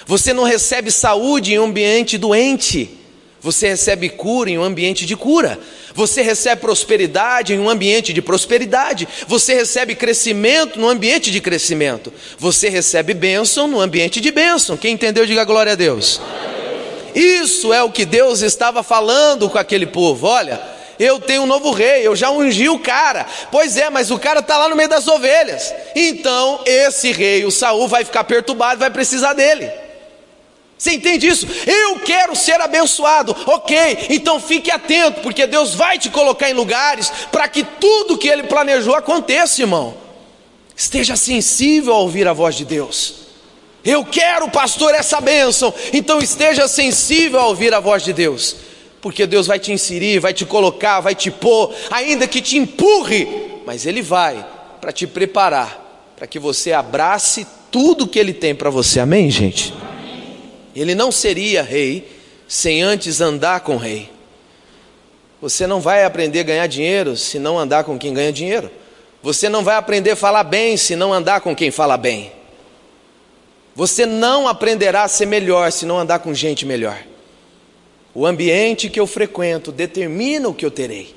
você 0.07 0.33
não 0.33 0.43
recebe 0.43 0.89
saúde 0.89 1.53
em 1.53 1.59
um 1.59 1.65
ambiente 1.65 2.17
doente. 2.17 2.98
Você 3.41 3.69
recebe 3.69 4.09
cura 4.09 4.49
em 4.49 4.57
um 4.57 4.63
ambiente 4.63 5.05
de 5.05 5.15
cura. 5.15 5.57
Você 5.93 6.21
recebe 6.21 6.61
prosperidade 6.61 7.53
em 7.53 7.59
um 7.59 7.69
ambiente 7.69 8.11
de 8.11 8.21
prosperidade. 8.21 9.07
Você 9.27 9.53
recebe 9.53 9.95
crescimento 9.95 10.79
no 10.79 10.89
ambiente 10.89 11.31
de 11.31 11.39
crescimento. 11.39 12.11
Você 12.37 12.69
recebe 12.69 13.13
bênção 13.13 13.67
no 13.67 13.79
ambiente 13.79 14.19
de 14.19 14.31
bênção. 14.31 14.75
Quem 14.75 14.93
entendeu, 14.93 15.25
diga 15.25 15.43
glória 15.45 15.71
a 15.71 15.75
Deus. 15.75 16.19
Isso 17.15 17.73
é 17.73 17.81
o 17.81 17.91
que 17.91 18.05
Deus 18.05 18.41
estava 18.41 18.83
falando 18.83 19.49
com 19.49 19.57
aquele 19.57 19.85
povo. 19.85 20.27
Olha, 20.27 20.61
eu 20.99 21.19
tenho 21.19 21.43
um 21.43 21.47
novo 21.47 21.71
rei, 21.71 22.05
eu 22.05 22.15
já 22.15 22.29
ungi 22.29 22.67
o 22.67 22.79
cara. 22.79 23.25
Pois 23.49 23.77
é, 23.77 23.89
mas 23.89 24.11
o 24.11 24.19
cara 24.19 24.41
está 24.41 24.57
lá 24.57 24.67
no 24.67 24.75
meio 24.75 24.89
das 24.89 25.07
ovelhas. 25.07 25.73
Então, 25.95 26.61
esse 26.65 27.11
rei, 27.13 27.45
o 27.45 27.51
Saul, 27.51 27.87
vai 27.87 28.03
ficar 28.03 28.25
perturbado, 28.25 28.81
vai 28.81 28.89
precisar 28.89 29.33
dele. 29.33 29.71
Você 30.79 30.93
entende 30.93 31.27
isso? 31.27 31.45
Eu 31.67 31.99
quero 31.99 32.33
ser 32.37 32.61
abençoado, 32.61 33.35
ok, 33.45 34.07
então 34.09 34.39
fique 34.39 34.71
atento, 34.71 35.19
porque 35.19 35.45
Deus 35.45 35.75
vai 35.75 35.99
te 35.99 36.09
colocar 36.09 36.49
em 36.49 36.53
lugares 36.53 37.11
para 37.33 37.49
que 37.49 37.65
tudo 37.65 38.17
que 38.17 38.29
Ele 38.29 38.43
planejou 38.43 38.95
aconteça, 38.95 39.61
irmão. 39.61 39.97
Esteja 40.73 41.17
sensível 41.17 41.93
a 41.93 41.99
ouvir 41.99 42.29
a 42.29 42.31
voz 42.31 42.55
de 42.55 42.63
Deus. 42.63 43.15
Eu 43.83 44.05
quero, 44.05 44.49
pastor, 44.49 44.95
essa 44.95 45.19
bênção, 45.19 45.73
então 45.91 46.19
esteja 46.19 46.65
sensível 46.65 47.41
a 47.41 47.47
ouvir 47.47 47.73
a 47.73 47.81
voz 47.81 48.01
de 48.01 48.13
Deus, 48.13 48.55
porque 49.01 49.27
Deus 49.27 49.47
vai 49.47 49.59
te 49.59 49.73
inserir, 49.73 50.19
vai 50.19 50.33
te 50.33 50.45
colocar, 50.45 51.01
vai 51.01 51.13
te 51.13 51.29
pôr, 51.29 51.75
ainda 51.91 52.25
que 52.25 52.41
te 52.41 52.57
empurre, 52.57 53.27
mas 53.65 53.85
Ele 53.85 54.01
vai 54.01 54.45
para 54.79 54.93
te 54.93 55.05
preparar, 55.05 56.13
para 56.15 56.25
que 56.25 56.39
você 56.39 56.71
abrace 56.71 57.45
tudo 57.69 58.07
que 58.07 58.17
Ele 58.17 58.31
tem 58.31 58.55
para 58.55 58.69
você, 58.69 59.01
amém, 59.01 59.29
gente? 59.29 59.73
Ele 60.75 60.95
não 60.95 61.11
seria 61.11 61.61
rei 61.61 62.19
sem 62.47 62.81
antes 62.81 63.21
andar 63.21 63.61
com 63.61 63.75
o 63.75 63.77
rei. 63.77 64.09
Você 65.41 65.65
não 65.65 65.79
vai 65.79 66.03
aprender 66.03 66.41
a 66.41 66.43
ganhar 66.43 66.67
dinheiro 66.67 67.15
se 67.15 67.39
não 67.39 67.57
andar 67.57 67.83
com 67.83 67.97
quem 67.97 68.13
ganha 68.13 68.31
dinheiro. 68.31 68.69
Você 69.21 69.49
não 69.49 69.63
vai 69.63 69.75
aprender 69.75 70.11
a 70.11 70.15
falar 70.15 70.43
bem 70.43 70.75
se 70.77 70.95
não 70.95 71.13
andar 71.13 71.41
com 71.41 71.55
quem 71.55 71.71
fala 71.71 71.97
bem. 71.97 72.31
Você 73.75 74.05
não 74.05 74.47
aprenderá 74.47 75.03
a 75.03 75.07
ser 75.07 75.25
melhor 75.25 75.71
se 75.71 75.85
não 75.85 75.97
andar 75.97 76.19
com 76.19 76.33
gente 76.33 76.65
melhor. 76.65 77.01
O 78.13 78.25
ambiente 78.25 78.89
que 78.89 78.99
eu 78.99 79.07
frequento 79.07 79.71
determina 79.71 80.49
o 80.49 80.53
que 80.53 80.65
eu 80.65 80.71
terei. 80.71 81.13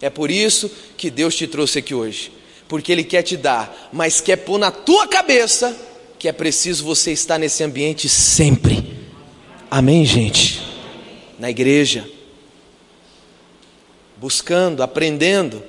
É 0.00 0.08
por 0.08 0.30
isso 0.30 0.70
que 0.96 1.10
Deus 1.10 1.34
te 1.34 1.46
trouxe 1.46 1.78
aqui 1.78 1.94
hoje. 1.94 2.32
Porque 2.68 2.92
Ele 2.92 3.04
quer 3.04 3.22
te 3.22 3.36
dar, 3.36 3.90
mas 3.92 4.20
quer 4.20 4.36
pôr 4.36 4.58
na 4.58 4.70
tua 4.70 5.06
cabeça 5.06 5.76
que 6.26 6.30
é 6.30 6.32
preciso 6.32 6.84
você 6.84 7.12
estar 7.12 7.38
nesse 7.38 7.62
ambiente 7.62 8.08
sempre. 8.08 8.98
Amém, 9.70 10.04
gente? 10.04 10.60
Na 11.38 11.48
igreja, 11.48 12.04
buscando, 14.16 14.82
aprendendo, 14.82 15.62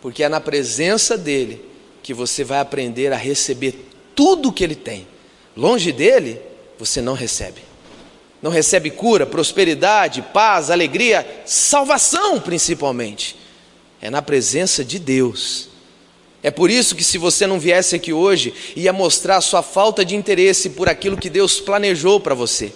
porque 0.00 0.22
é 0.22 0.28
na 0.28 0.40
presença 0.40 1.18
dEle 1.18 1.68
que 2.00 2.14
você 2.14 2.44
vai 2.44 2.60
aprender 2.60 3.12
a 3.12 3.16
receber 3.16 3.74
tudo 4.14 4.52
que 4.52 4.62
Ele 4.62 4.76
tem. 4.76 5.04
Longe 5.56 5.90
dele, 5.90 6.40
você 6.78 7.02
não 7.02 7.14
recebe. 7.14 7.62
Não 8.40 8.52
recebe 8.52 8.88
cura, 8.88 9.26
prosperidade, 9.26 10.22
paz, 10.32 10.70
alegria, 10.70 11.42
salvação 11.44 12.38
principalmente. 12.38 13.36
É 14.00 14.08
na 14.08 14.22
presença 14.22 14.84
de 14.84 15.00
Deus 15.00 15.70
é 16.42 16.50
por 16.50 16.70
isso 16.70 16.96
que, 16.96 17.04
se 17.04 17.18
você 17.18 17.46
não 17.46 17.60
viesse 17.60 17.94
aqui 17.94 18.12
hoje, 18.12 18.52
ia 18.74 18.92
mostrar 18.92 19.40
sua 19.40 19.62
falta 19.62 20.04
de 20.04 20.16
interesse 20.16 20.70
por 20.70 20.88
aquilo 20.88 21.16
que 21.16 21.30
Deus 21.30 21.60
planejou 21.60 22.18
para 22.18 22.34
você. 22.34 22.72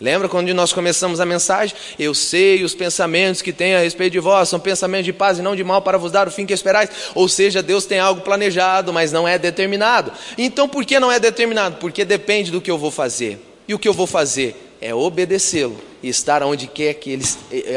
Lembra 0.00 0.28
quando 0.28 0.52
nós 0.54 0.72
começamos 0.72 1.20
a 1.20 1.26
mensagem? 1.26 1.74
Eu 1.98 2.14
sei 2.14 2.62
os 2.62 2.74
pensamentos 2.74 3.42
que 3.42 3.52
tenho 3.52 3.78
a 3.78 3.80
respeito 3.80 4.12
de 4.12 4.20
vós, 4.20 4.48
são 4.48 4.60
pensamentos 4.60 5.06
de 5.06 5.12
paz 5.12 5.38
e 5.38 5.42
não 5.42 5.56
de 5.56 5.64
mal 5.64 5.82
para 5.82 5.98
vos 5.98 6.12
dar 6.12 6.28
o 6.28 6.30
fim 6.30 6.46
que 6.46 6.52
esperais. 6.52 6.90
Ou 7.14 7.28
seja, 7.28 7.62
Deus 7.62 7.86
tem 7.86 7.98
algo 7.98 8.20
planejado, 8.20 8.92
mas 8.92 9.10
não 9.10 9.26
é 9.26 9.38
determinado. 9.38 10.12
Então, 10.36 10.68
por 10.68 10.84
que 10.84 11.00
não 11.00 11.10
é 11.10 11.18
determinado? 11.18 11.76
Porque 11.76 12.04
depende 12.04 12.52
do 12.52 12.60
que 12.60 12.70
eu 12.70 12.78
vou 12.78 12.90
fazer. 12.90 13.40
E 13.66 13.74
o 13.74 13.78
que 13.78 13.88
eu 13.88 13.94
vou 13.94 14.06
fazer 14.06 14.54
é 14.80 14.94
obedecê-lo 14.94 15.76
e 16.02 16.08
estar 16.08 16.42
onde 16.42 16.66
quer 16.68 16.94
que 16.94 17.10
ele, 17.10 17.24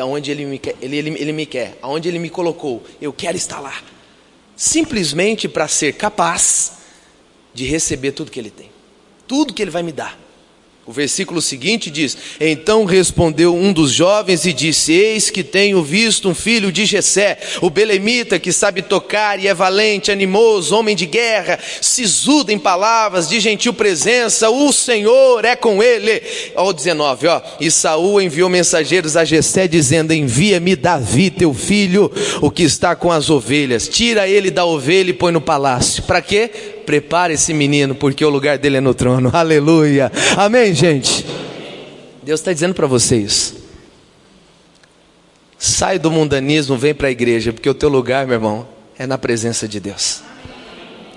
onde 0.04 0.30
ele 0.30 0.46
me 0.46 0.62
ele, 0.82 0.98
ele, 0.98 1.10
ele 1.18 1.32
me 1.32 1.46
quer, 1.46 1.78
aonde 1.82 2.10
ele 2.10 2.20
me 2.20 2.30
colocou. 2.30 2.84
Eu 3.02 3.14
quero 3.14 3.38
estar 3.38 3.60
lá 3.60 3.74
simplesmente 4.60 5.48
para 5.48 5.70
ser 5.70 5.94
capaz 5.94 6.74
de 7.54 7.66
receber 7.66 8.12
tudo 8.12 8.30
que 8.30 8.38
Ele 8.38 8.52
tem, 8.52 8.70
tudo 9.26 9.54
que 9.54 9.62
Ele 9.62 9.72
vai 9.72 9.82
me 9.82 9.94
dar. 9.94 10.20
O 10.90 10.92
versículo 10.92 11.40
seguinte 11.40 11.92
diz: 11.92 12.18
Então 12.42 12.84
respondeu 12.84 13.56
um 13.56 13.72
dos 13.72 13.92
jovens 13.92 14.44
e 14.48 14.52
disse: 14.52 14.92
Eis 14.92 15.30
que 15.30 15.44
tenho 15.44 15.84
visto 15.84 16.28
um 16.28 16.34
filho 16.34 16.72
de 16.72 16.84
Jessé, 16.84 17.38
o 17.62 17.70
belemita, 17.70 18.40
que 18.40 18.52
sabe 18.52 18.82
tocar 18.82 19.40
e 19.40 19.48
é 19.48 19.54
valente, 19.54 20.12
animoso, 20.12 20.76
homem 20.76 20.96
de 20.96 21.06
guerra, 21.06 21.60
sisudo 21.80 22.52
em 22.52 22.58
palavras, 22.58 23.30
de 23.30 23.40
gentil 23.40 23.72
presença, 23.72 24.50
o 24.50 24.74
Senhor 24.74 25.46
é 25.46 25.56
com 25.56 25.84
ele. 25.84 26.24
Ó 26.56 26.74
19, 26.74 27.28
ó. 27.28 27.40
E 27.60 27.70
Saul 27.70 28.20
enviou 28.20 28.50
mensageiros 28.50 29.16
a 29.16 29.24
Jessé 29.24 29.68
dizendo: 29.68 30.12
Envia-me 30.12 30.76
Davi, 30.76 31.30
teu 31.30 31.54
filho, 31.54 32.12
o 32.42 32.50
que 32.50 32.64
está 32.64 32.96
com 32.96 33.12
as 33.12 33.30
ovelhas. 33.30 33.88
Tira 33.88 34.28
ele 34.28 34.50
da 34.50 34.66
ovelha 34.66 35.12
e 35.12 35.14
põe 35.14 35.32
no 35.32 35.40
palácio. 35.40 36.02
Para 36.02 36.20
quê? 36.20 36.79
Prepare 36.90 37.36
esse 37.36 37.54
menino, 37.54 37.94
porque 37.94 38.26
o 38.26 38.32
lugar 38.32 38.58
dele 38.58 38.78
é 38.78 38.82
no 38.82 38.96
trono. 38.96 39.30
Aleluia. 39.38 40.12
Amém, 40.36 40.74
gente? 40.74 41.24
Deus 42.24 42.40
está 42.40 42.52
dizendo 42.52 42.74
para 42.74 42.88
vocês: 42.88 43.54
sai 45.56 46.00
do 46.00 46.10
mundanismo, 46.10 46.76
vem 46.76 46.96
para 46.96 47.10
a 47.10 47.12
igreja, 47.12 47.54
porque 47.54 47.70
o 47.70 47.76
teu 47.76 47.90
lugar, 47.90 48.26
meu 48.26 48.38
irmão, 48.38 48.68
é 48.98 49.06
na 49.06 49.20
presença 49.20 49.68
de 49.68 49.80
Deus. 49.80 50.24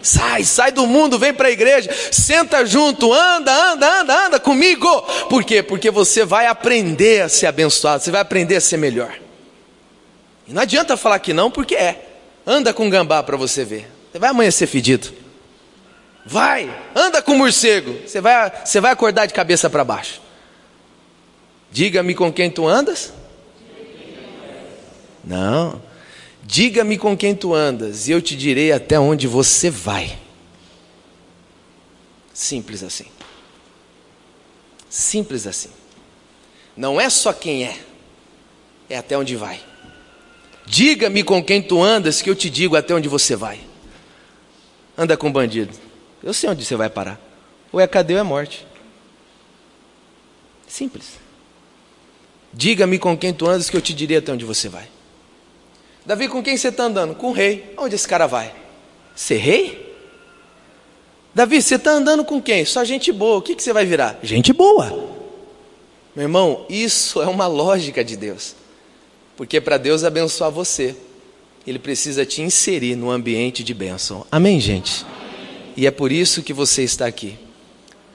Sai, 0.02 0.44
sai 0.44 0.72
do 0.72 0.86
mundo, 0.86 1.18
vem 1.18 1.32
para 1.32 1.48
a 1.48 1.50
igreja, 1.50 1.90
senta 2.10 2.66
junto, 2.66 3.10
anda, 3.10 3.72
anda, 3.72 4.00
anda, 4.02 4.26
anda 4.26 4.38
comigo. 4.38 4.86
Por 5.30 5.42
quê? 5.42 5.62
Porque 5.62 5.90
você 5.90 6.22
vai 6.22 6.48
aprender 6.48 7.22
a 7.22 7.30
ser 7.30 7.46
abençoado, 7.46 8.04
você 8.04 8.10
vai 8.10 8.20
aprender 8.20 8.56
a 8.56 8.60
ser 8.60 8.76
melhor. 8.76 9.18
E 10.46 10.52
não 10.52 10.60
adianta 10.60 10.98
falar 10.98 11.18
que 11.18 11.32
não, 11.32 11.50
porque 11.50 11.74
é. 11.74 12.10
Anda 12.46 12.74
com 12.74 12.90
gambá 12.90 13.22
para 13.22 13.38
você 13.38 13.64
ver. 13.64 13.90
Você 14.12 14.18
vai 14.18 14.28
amanhecer 14.28 14.66
fedido. 14.66 15.21
Vai, 16.24 16.70
anda 16.94 17.20
com 17.20 17.32
o 17.32 17.38
morcego. 17.38 18.06
Você 18.06 18.20
vai, 18.20 18.64
você 18.64 18.80
vai 18.80 18.92
acordar 18.92 19.26
de 19.26 19.34
cabeça 19.34 19.68
para 19.68 19.84
baixo. 19.84 20.20
Diga-me 21.70 22.14
com 22.14 22.32
quem 22.32 22.50
tu 22.50 22.66
andas? 22.66 23.12
Não. 25.24 25.80
Diga-me 26.42 26.98
com 26.98 27.16
quem 27.16 27.34
tu 27.34 27.54
andas, 27.54 28.08
e 28.08 28.10
eu 28.10 28.20
te 28.20 28.36
direi 28.36 28.72
até 28.72 28.98
onde 28.98 29.26
você 29.26 29.70
vai. 29.70 30.18
Simples 32.34 32.82
assim. 32.82 33.06
Simples 34.88 35.46
assim. 35.46 35.70
Não 36.76 37.00
é 37.00 37.08
só 37.08 37.32
quem 37.32 37.64
é, 37.64 37.78
é 38.88 38.96
até 38.96 39.16
onde 39.16 39.36
vai. 39.36 39.60
Diga-me 40.66 41.22
com 41.22 41.42
quem 41.42 41.62
tu 41.62 41.82
andas, 41.82 42.20
que 42.22 42.30
eu 42.30 42.34
te 42.34 42.50
digo 42.50 42.76
até 42.76 42.94
onde 42.94 43.08
você 43.08 43.36
vai. 43.36 43.60
Anda 44.96 45.16
com 45.16 45.30
bandido. 45.32 45.72
Eu 46.22 46.32
sei 46.32 46.48
onde 46.48 46.64
você 46.64 46.76
vai 46.76 46.88
parar. 46.88 47.20
Ou 47.72 47.80
é 47.80 47.86
cadeia 47.86 48.18
ou 48.18 48.20
é 48.20 48.22
morte. 48.22 48.66
Simples. 50.66 51.20
Diga-me 52.52 52.98
com 52.98 53.16
quem 53.16 53.32
tu 53.32 53.48
andas, 53.48 53.70
que 53.70 53.76
eu 53.76 53.80
te 53.80 53.94
diria 53.94 54.18
até 54.18 54.32
onde 54.32 54.44
você 54.44 54.68
vai. 54.68 54.88
Davi, 56.04 56.28
com 56.28 56.42
quem 56.42 56.56
você 56.56 56.68
está 56.68 56.84
andando? 56.84 57.14
Com 57.14 57.28
o 57.28 57.32
rei. 57.32 57.74
Onde 57.76 57.94
esse 57.94 58.06
cara 58.06 58.26
vai? 58.26 58.54
Ser 59.14 59.36
rei? 59.36 59.94
Davi, 61.34 61.62
você 61.62 61.76
está 61.76 61.92
andando 61.92 62.24
com 62.24 62.42
quem? 62.42 62.64
Só 62.64 62.84
gente 62.84 63.10
boa. 63.10 63.38
O 63.38 63.42
que, 63.42 63.54
que 63.54 63.62
você 63.62 63.72
vai 63.72 63.86
virar? 63.86 64.18
Gente 64.22 64.52
boa. 64.52 64.90
Meu 66.14 66.24
irmão, 66.24 66.66
isso 66.68 67.22
é 67.22 67.26
uma 67.26 67.46
lógica 67.46 68.04
de 68.04 68.16
Deus. 68.16 68.54
Porque 69.36 69.60
para 69.60 69.78
Deus 69.78 70.04
abençoar 70.04 70.50
você, 70.50 70.94
Ele 71.66 71.78
precisa 71.78 72.26
te 72.26 72.42
inserir 72.42 72.96
no 72.96 73.10
ambiente 73.10 73.64
de 73.64 73.72
bênção. 73.72 74.26
Amém, 74.30 74.60
gente? 74.60 75.06
E 75.76 75.86
é 75.86 75.90
por 75.90 76.12
isso 76.12 76.42
que 76.42 76.52
você 76.52 76.82
está 76.82 77.06
aqui. 77.06 77.38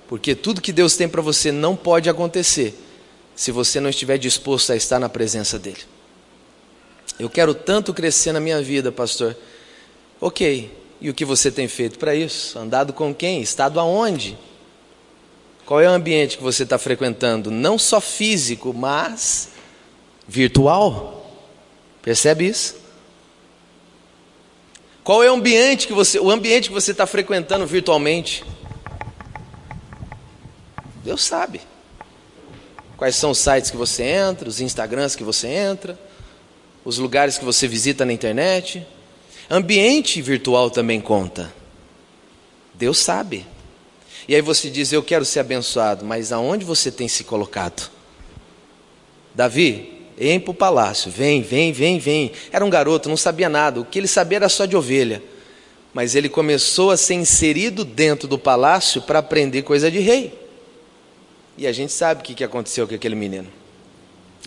Porque 0.08 0.36
tudo 0.36 0.62
que 0.62 0.72
Deus 0.72 0.96
tem 0.96 1.08
para 1.08 1.22
você 1.22 1.52
não 1.52 1.76
pode 1.76 2.10
acontecer 2.10 2.74
se 3.36 3.52
você 3.52 3.80
não 3.80 3.90
estiver 3.90 4.18
disposto 4.18 4.72
a 4.72 4.76
estar 4.76 5.00
na 5.00 5.10
presença 5.10 5.60
dEle. 5.60 5.84
Eu 7.20 7.30
quero 7.30 7.54
tanto 7.54 7.94
crescer 7.94 8.32
na 8.32 8.40
minha 8.40 8.62
vida, 8.62 8.92
pastor. 8.92 9.36
Ok, 10.20 10.72
e 11.00 11.10
o 11.10 11.14
que 11.14 11.26
você 11.26 11.52
tem 11.52 11.68
feito 11.68 12.00
para 12.00 12.16
isso? 12.16 12.58
Andado 12.58 12.94
com 12.94 13.14
quem? 13.14 13.42
Estado 13.42 13.80
aonde? 13.80 14.38
Qual 15.66 15.82
é 15.82 15.88
o 15.88 15.92
ambiente 15.92 16.38
que 16.38 16.44
você 16.44 16.64
está 16.64 16.78
frequentando? 16.78 17.52
Não 17.52 17.78
só 17.78 18.00
físico, 18.00 18.74
mas 18.74 19.50
virtual. 20.28 21.32
Percebe 22.02 22.48
isso? 22.48 22.76
Qual 25.08 25.24
é 25.24 25.32
o 25.32 25.36
ambiente 25.36 25.88
que 25.88 25.94
você, 25.94 26.20
o 26.20 26.30
ambiente 26.30 26.68
que 26.68 26.74
você 26.74 26.92
está 26.92 27.08
frequentando 27.08 27.66
virtualmente? 27.66 28.44
Deus 31.02 31.24
sabe. 31.24 31.62
Quais 32.98 33.16
são 33.16 33.32
os 33.32 33.38
sites 33.38 33.72
que 33.72 33.78
você 33.78 34.04
entra, 34.04 34.50
os 34.50 34.60
Instagrams 34.60 35.16
que 35.16 35.24
você 35.24 35.48
entra, 35.48 35.98
os 36.84 36.98
lugares 36.98 37.38
que 37.38 37.46
você 37.46 37.70
visita 37.70 38.04
na 38.04 38.12
internet. 38.12 38.86
Ambiente 39.50 40.22
virtual 40.22 40.70
também 40.70 41.00
conta. 41.00 41.54
Deus 42.74 42.98
sabe. 42.98 43.48
E 44.28 44.36
aí 44.36 44.42
você 44.42 44.70
diz: 44.70 44.92
Eu 44.92 45.02
quero 45.02 45.24
ser 45.24 45.40
abençoado, 45.40 46.04
mas 46.04 46.34
aonde 46.34 46.66
você 46.66 46.92
tem 46.92 47.08
se 47.08 47.24
colocado? 47.24 47.90
Davi, 49.34 49.97
vem 50.18 50.40
para 50.40 50.52
o 50.52 50.54
palácio, 50.54 51.12
vem, 51.12 51.42
vem, 51.42 51.72
vem, 51.72 52.00
vem. 52.00 52.32
Era 52.52 52.66
um 52.66 52.70
garoto, 52.70 53.08
não 53.08 53.18
sabia 53.18 53.48
nada, 53.48 53.80
o 53.80 53.86
que 53.86 54.00
ele 54.00 54.08
sabia 54.08 54.38
era 54.38 54.50
só 54.50 54.66
de 54.66 54.76
ovelha. 54.76 55.22
Mas 55.94 56.16
ele 56.16 56.28
começou 56.28 56.92
a 56.92 56.98
ser 56.98 57.14
inserido 57.14 57.86
dentro 57.86 58.28
do 58.28 58.38
palácio 58.38 59.02
para 59.02 59.20
aprender 59.20 59.62
coisa 59.62 59.90
de 59.90 60.00
rei. 60.00 60.34
E 61.58 61.66
a 61.66 61.72
gente 61.72 61.92
sabe 61.92 62.22
o 62.22 62.24
que 62.24 62.44
aconteceu 62.44 62.88
com 62.88 62.94
aquele 62.94 63.16
menino. 63.16 63.48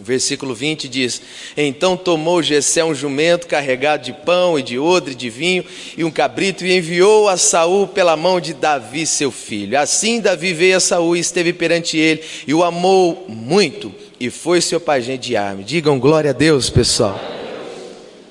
Versículo 0.01 0.55
20 0.55 0.89
diz: 0.89 1.21
Então 1.57 1.97
tomou 1.97 2.43
Jessé 2.43 2.85
um 2.85 2.95
jumento 2.95 3.47
carregado 3.47 4.05
de 4.05 4.13
pão 4.13 4.59
e 4.59 4.63
de 4.63 4.79
odre 4.79 5.15
de 5.15 5.29
vinho 5.29 5.65
e 5.97 6.05
um 6.05 6.11
cabrito 6.11 6.65
e 6.65 6.77
enviou 6.77 7.29
a 7.29 7.37
Saul 7.37 7.89
pela 7.89 8.17
mão 8.17 8.41
de 8.41 8.55
Davi, 8.55 9.05
seu 9.05 9.31
filho. 9.31 9.79
Assim 9.79 10.21
Davi 10.21 10.53
veio 10.55 10.77
a 10.77 10.81
Saul 10.81 11.17
e 11.17 11.21
esteve 11.21 11.53
perante 11.53 11.99
ele 11.99 12.23
e 12.47 12.55
o 12.55 12.63
amou 12.63 13.27
muito 13.29 13.93
e 14.21 14.29
foi 14.29 14.61
seu 14.61 14.79
pajem 14.79 15.19
de 15.19 15.35
arma. 15.35 15.63
Digam 15.63 15.99
glória 15.99 16.29
a 16.29 16.35
Deus, 16.35 16.69
pessoal. 16.69 17.19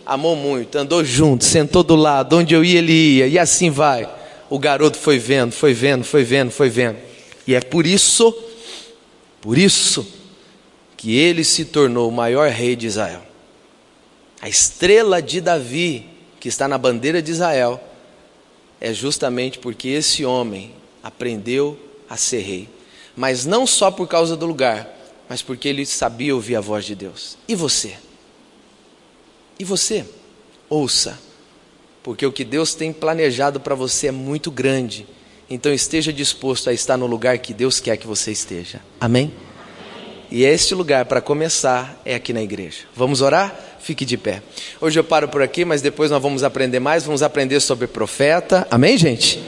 Amou 0.05 0.35
muito, 0.35 0.77
andou 0.77 1.03
junto, 1.03 1.43
sentou 1.43 1.83
do 1.83 1.95
lado, 1.95 2.37
onde 2.37 2.53
eu 2.53 2.63
ia 2.63 2.77
ele 2.77 2.93
ia 2.93 3.27
e 3.27 3.39
assim 3.39 3.71
vai. 3.71 4.07
O 4.49 4.59
garoto 4.59 4.97
foi 4.97 5.17
vendo, 5.17 5.51
foi 5.51 5.73
vendo, 5.73 6.03
foi 6.03 6.23
vendo, 6.23 6.51
foi 6.51 6.69
vendo. 6.69 6.97
E 7.47 7.55
é 7.55 7.61
por 7.61 7.87
isso, 7.87 8.31
por 9.41 9.57
isso 9.57 10.05
que 10.95 11.17
ele 11.17 11.43
se 11.43 11.65
tornou 11.65 12.09
o 12.09 12.11
maior 12.11 12.49
rei 12.49 12.75
de 12.75 12.85
Israel. 12.85 13.21
A 14.41 14.47
estrela 14.47 15.21
de 15.21 15.41
Davi, 15.41 16.05
que 16.39 16.47
está 16.47 16.67
na 16.67 16.77
bandeira 16.77 17.21
de 17.21 17.31
Israel, 17.31 17.81
é 18.79 18.93
justamente 18.93 19.57
porque 19.59 19.89
esse 19.89 20.23
homem 20.23 20.71
aprendeu 21.03 21.77
a 22.09 22.15
ser 22.15 22.41
rei. 22.41 22.69
Mas 23.15 23.45
não 23.45 23.67
só 23.67 23.91
por 23.91 24.07
causa 24.07 24.35
do 24.35 24.45
lugar, 24.45 24.98
mas 25.29 25.43
porque 25.43 25.67
ele 25.69 25.85
sabia 25.85 26.33
ouvir 26.33 26.55
a 26.55 26.61
voz 26.61 26.83
de 26.83 26.95
Deus. 26.95 27.37
E 27.47 27.53
você? 27.53 27.95
E 29.59 29.63
você? 29.63 30.03
Ouça, 30.67 31.19
porque 32.01 32.25
o 32.25 32.31
que 32.31 32.43
Deus 32.43 32.73
tem 32.73 32.91
planejado 32.91 33.59
para 33.59 33.75
você 33.75 34.07
é 34.07 34.11
muito 34.11 34.49
grande. 34.49 35.05
Então 35.47 35.71
esteja 35.71 36.11
disposto 36.11 36.69
a 36.69 36.73
estar 36.73 36.97
no 36.97 37.05
lugar 37.05 37.37
que 37.37 37.53
Deus 37.53 37.79
quer 37.79 37.97
que 37.97 38.07
você 38.07 38.31
esteja. 38.31 38.81
Amém? 38.99 39.31
E 40.31 40.43
este 40.43 40.75
lugar, 40.75 41.05
para 41.05 41.21
começar, 41.21 41.99
é 42.05 42.13
aqui 42.13 42.31
na 42.33 42.41
igreja. 42.41 42.83
Vamos 42.95 43.21
orar? 43.21 43.77
Fique 43.79 44.05
de 44.05 44.15
pé. 44.15 44.43
Hoje 44.79 44.99
eu 44.99 45.03
paro 45.03 45.27
por 45.27 45.41
aqui, 45.41 45.65
mas 45.65 45.81
depois 45.81 46.11
nós 46.11 46.21
vamos 46.21 46.43
aprender 46.43 46.79
mais. 46.79 47.03
Vamos 47.03 47.23
aprender 47.23 47.59
sobre 47.59 47.87
profeta. 47.87 48.67
Amém, 48.69 48.95
gente? 48.95 49.41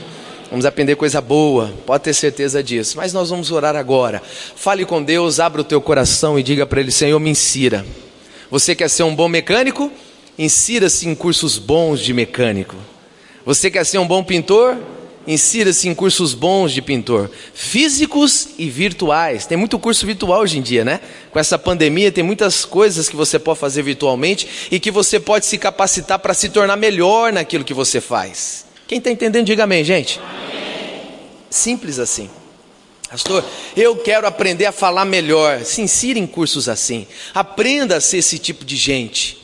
Vamos 0.52 0.66
aprender 0.66 0.98
coisa 0.98 1.22
boa, 1.22 1.74
pode 1.86 2.04
ter 2.04 2.14
certeza 2.14 2.62
disso. 2.62 2.98
Mas 2.98 3.14
nós 3.14 3.30
vamos 3.30 3.50
orar 3.52 3.74
agora. 3.74 4.22
Fale 4.54 4.84
com 4.84 5.02
Deus, 5.02 5.40
abra 5.40 5.62
o 5.62 5.64
teu 5.64 5.80
coração 5.80 6.38
e 6.38 6.44
diga 6.44 6.66
para 6.66 6.82
Ele: 6.82 6.92
Senhor, 6.92 7.18
me 7.22 7.30
insira. 7.30 7.86
Você 8.52 8.76
quer 8.76 8.90
ser 8.90 9.04
um 9.04 9.16
bom 9.16 9.30
mecânico? 9.30 9.90
Insira-se 10.38 11.08
em 11.08 11.16
cursos 11.16 11.58
bons 11.58 12.02
de 12.02 12.14
mecânico. 12.14 12.76
Você 13.46 13.72
quer 13.72 13.86
ser 13.86 13.98
um 14.00 14.06
bom 14.06 14.22
pintor? 14.26 14.78
Insira-se 15.26 15.88
em 15.88 15.96
cursos 15.96 16.34
bons 16.34 16.74
de 16.74 16.82
pintor, 16.82 17.30
físicos 17.54 18.50
e 18.58 18.70
virtuais. 18.70 19.46
Tem 19.46 19.58
muito 19.58 19.80
curso 19.80 20.06
virtual 20.06 20.42
hoje 20.42 20.58
em 20.58 20.62
dia, 20.62 20.84
né? 20.84 21.00
Com 21.32 21.40
essa 21.40 21.58
pandemia, 21.58 22.12
tem 22.12 22.26
muitas 22.26 22.66
coisas 22.66 23.08
que 23.08 23.16
você 23.16 23.40
pode 23.40 23.60
fazer 23.60 23.84
virtualmente 23.84 24.68
e 24.70 24.82
que 24.82 24.92
você 24.92 25.18
pode 25.18 25.46
se 25.46 25.58
capacitar 25.58 26.20
para 26.20 26.34
se 26.34 26.50
tornar 26.50 26.76
melhor 26.76 27.32
naquilo 27.32 27.64
que 27.64 27.74
você 27.74 28.02
faz. 28.02 28.71
Quem 28.92 28.98
está 28.98 29.10
entendendo, 29.10 29.46
diga 29.46 29.64
amém, 29.64 29.86
gente. 29.86 30.20
Simples 31.50 31.98
assim. 31.98 32.30
Pastor, 33.10 33.42
eu 33.74 33.96
quero 33.96 34.28
aprender 34.28 34.66
a 34.66 34.74
falar 34.74 35.06
melhor. 35.06 35.64
Se 35.64 35.82
insira 35.82 36.20
em 36.20 36.28
cursos 36.28 36.68
assim. 36.68 37.08
Aprenda 37.34 37.96
a 37.96 38.02
ser 38.02 38.18
esse 38.18 38.38
tipo 38.38 38.66
de 38.66 38.76
gente. 38.76 39.42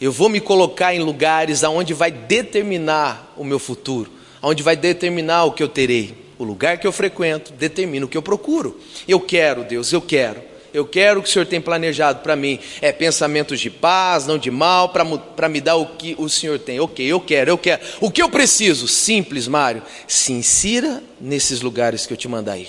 Eu 0.00 0.10
vou 0.10 0.28
me 0.28 0.40
colocar 0.40 0.92
em 0.92 0.98
lugares 0.98 1.62
aonde 1.62 1.94
vai 1.94 2.10
determinar 2.10 3.32
o 3.36 3.44
meu 3.44 3.60
futuro 3.60 4.10
onde 4.42 4.60
vai 4.60 4.74
determinar 4.74 5.44
o 5.44 5.52
que 5.52 5.62
eu 5.62 5.68
terei. 5.68 6.14
O 6.36 6.42
lugar 6.42 6.78
que 6.78 6.86
eu 6.86 6.90
frequento 6.90 7.52
determina 7.52 8.06
o 8.06 8.08
que 8.08 8.16
eu 8.16 8.22
procuro. 8.22 8.80
Eu 9.06 9.20
quero, 9.20 9.62
Deus, 9.62 9.92
eu 9.92 10.00
quero. 10.00 10.42
Eu 10.72 10.86
quero 10.86 11.20
o 11.20 11.22
que 11.22 11.28
o 11.28 11.32
Senhor 11.32 11.46
tem 11.46 11.60
planejado 11.60 12.20
para 12.20 12.36
mim. 12.36 12.58
É 12.80 12.92
pensamentos 12.92 13.58
de 13.58 13.70
paz, 13.70 14.26
não 14.26 14.38
de 14.38 14.50
mal, 14.50 14.90
para 14.90 15.48
me 15.48 15.60
dar 15.60 15.76
o 15.76 15.86
que 15.86 16.14
o 16.18 16.28
Senhor 16.28 16.58
tem. 16.58 16.78
Ok, 16.78 17.04
eu 17.04 17.20
quero, 17.20 17.50
eu 17.50 17.58
quero. 17.58 17.82
O 18.00 18.10
que 18.10 18.22
eu 18.22 18.28
preciso? 18.28 18.86
Simples, 18.86 19.48
Mário. 19.48 19.82
Se 20.06 20.32
insira 20.32 21.02
nesses 21.20 21.60
lugares 21.60 22.06
que 22.06 22.12
eu 22.12 22.16
te 22.16 22.28
mandar 22.28 22.56
ir. 22.58 22.68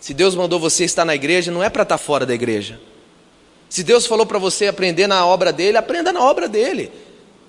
Se 0.00 0.12
Deus 0.12 0.34
mandou 0.34 0.58
você 0.58 0.84
estar 0.84 1.04
na 1.04 1.14
igreja, 1.14 1.50
não 1.50 1.62
é 1.62 1.70
para 1.70 1.82
estar 1.82 1.98
fora 1.98 2.26
da 2.26 2.34
igreja. 2.34 2.80
Se 3.68 3.82
Deus 3.82 4.06
falou 4.06 4.24
para 4.26 4.38
você 4.38 4.66
aprender 4.66 5.06
na 5.06 5.26
obra 5.26 5.52
dele, 5.52 5.76
aprenda 5.76 6.12
na 6.12 6.20
obra 6.20 6.48
dele. 6.48 6.92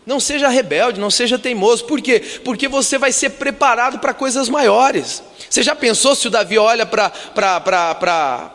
Não 0.06 0.20
seja 0.20 0.48
rebelde, 0.50 1.00
não 1.00 1.10
seja 1.10 1.38
teimoso. 1.38 1.86
Por 1.86 2.02
quê? 2.02 2.22
Porque 2.44 2.68
você 2.68 2.98
vai 2.98 3.12
ser 3.12 3.32
preparado 3.32 4.00
para 4.00 4.14
coisas 4.14 4.48
maiores. 4.48 5.24
Você 5.50 5.64
já 5.64 5.76
pensou 5.76 6.16
se 6.16 6.28
o 6.28 6.32
Davi 6.32 6.58
olha 6.58 6.86
para 6.86 7.12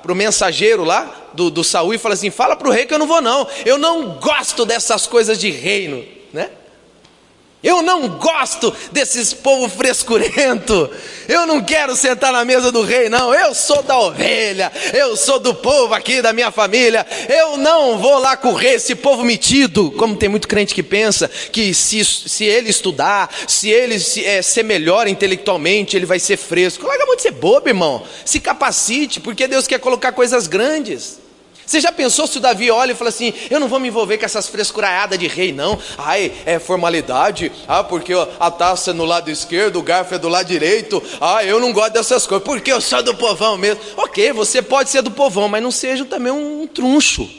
o 0.08 0.14
mensageiro 0.14 0.84
lá 0.84 1.28
do, 1.32 1.50
do 1.50 1.64
Saul 1.64 1.94
e 1.94 1.98
fala 1.98 2.14
assim: 2.14 2.30
fala 2.30 2.56
para 2.56 2.68
o 2.68 2.72
rei 2.72 2.86
que 2.86 2.94
eu 2.94 2.98
não 2.98 3.06
vou, 3.06 3.20
não. 3.20 3.46
Eu 3.64 3.78
não 3.78 4.18
gosto 4.18 4.64
dessas 4.64 5.06
coisas 5.06 5.38
de 5.38 5.50
reino. 5.50 6.19
Eu 7.62 7.82
não 7.82 8.08
gosto 8.08 8.74
desses 8.90 9.34
povo 9.34 9.68
frescurento. 9.68 10.90
Eu 11.28 11.46
não 11.46 11.62
quero 11.62 11.94
sentar 11.94 12.32
na 12.32 12.42
mesa 12.42 12.72
do 12.72 12.82
rei, 12.82 13.10
não. 13.10 13.34
Eu 13.34 13.54
sou 13.54 13.82
da 13.82 13.98
ovelha. 13.98 14.72
Eu 14.94 15.14
sou 15.14 15.38
do 15.38 15.54
povo 15.54 15.92
aqui 15.92 16.22
da 16.22 16.32
minha 16.32 16.50
família. 16.50 17.06
Eu 17.28 17.58
não 17.58 17.98
vou 17.98 18.18
lá 18.18 18.38
rei, 18.56 18.76
esse 18.76 18.94
povo 18.94 19.22
metido. 19.22 19.90
Como 19.92 20.16
tem 20.16 20.28
muito 20.28 20.48
crente 20.48 20.74
que 20.74 20.82
pensa 20.82 21.28
que 21.28 21.74
se, 21.74 22.02
se 22.02 22.44
ele 22.44 22.70
estudar, 22.70 23.30
se 23.46 23.68
ele 23.68 24.00
se, 24.00 24.24
é, 24.24 24.40
ser 24.40 24.62
melhor 24.62 25.06
intelectualmente, 25.06 25.96
ele 25.96 26.06
vai 26.06 26.18
ser 26.18 26.38
fresco. 26.38 26.86
Larga 26.86 27.04
muito 27.04 27.20
ser 27.20 27.32
bobo, 27.32 27.68
irmão. 27.68 28.02
Se 28.24 28.40
capacite, 28.40 29.20
porque 29.20 29.46
Deus 29.46 29.66
quer 29.66 29.78
colocar 29.80 30.12
coisas 30.12 30.46
grandes. 30.46 31.18
Você 31.70 31.78
já 31.78 31.92
pensou 31.92 32.26
se 32.26 32.36
o 32.36 32.40
Davi 32.40 32.68
olha 32.68 32.90
e 32.90 32.96
fala 32.96 33.10
assim: 33.10 33.32
Eu 33.48 33.60
não 33.60 33.68
vou 33.68 33.78
me 33.78 33.86
envolver 33.86 34.18
com 34.18 34.24
essas 34.24 34.48
frescuraiadas 34.48 35.16
de 35.16 35.28
rei, 35.28 35.52
não. 35.52 35.78
Ai, 35.96 36.32
é 36.44 36.58
formalidade. 36.58 37.52
Ah, 37.68 37.84
porque 37.84 38.12
a 38.40 38.50
taça 38.50 38.90
é 38.90 38.92
no 38.92 39.04
lado 39.04 39.30
esquerdo, 39.30 39.78
o 39.78 39.82
garfo 39.82 40.12
é 40.12 40.18
do 40.18 40.28
lado 40.28 40.48
direito. 40.48 41.00
Ah, 41.20 41.44
eu 41.44 41.60
não 41.60 41.72
gosto 41.72 41.92
dessas 41.92 42.26
coisas, 42.26 42.44
porque 42.44 42.72
eu 42.72 42.80
sou 42.80 43.04
do 43.04 43.14
povão 43.14 43.56
mesmo. 43.56 43.80
Ok, 43.98 44.32
você 44.32 44.60
pode 44.60 44.90
ser 44.90 45.00
do 45.00 45.12
povão, 45.12 45.48
mas 45.48 45.62
não 45.62 45.70
seja 45.70 46.04
também 46.04 46.32
um 46.32 46.66
truncho. 46.66 47.30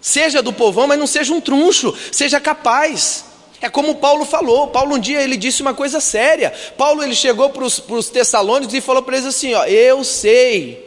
Seja 0.00 0.40
do 0.40 0.50
povão, 0.50 0.86
mas 0.86 0.98
não 0.98 1.06
seja 1.06 1.34
um 1.34 1.40
truncho, 1.40 1.94
seja 2.10 2.40
capaz. 2.40 3.26
É 3.60 3.68
como 3.68 3.96
Paulo 3.96 4.24
falou. 4.24 4.68
Paulo 4.68 4.94
um 4.94 4.98
dia 4.98 5.20
ele 5.20 5.36
disse 5.36 5.60
uma 5.60 5.74
coisa 5.74 6.00
séria. 6.00 6.54
Paulo 6.78 7.02
ele 7.02 7.14
chegou 7.14 7.50
para 7.50 7.64
os 7.66 8.08
Tessalônicos 8.08 8.74
e 8.74 8.80
falou 8.80 9.02
para 9.02 9.18
eles 9.18 9.28
assim: 9.28 9.52
ó, 9.52 9.66
eu 9.66 10.02
sei 10.04 10.85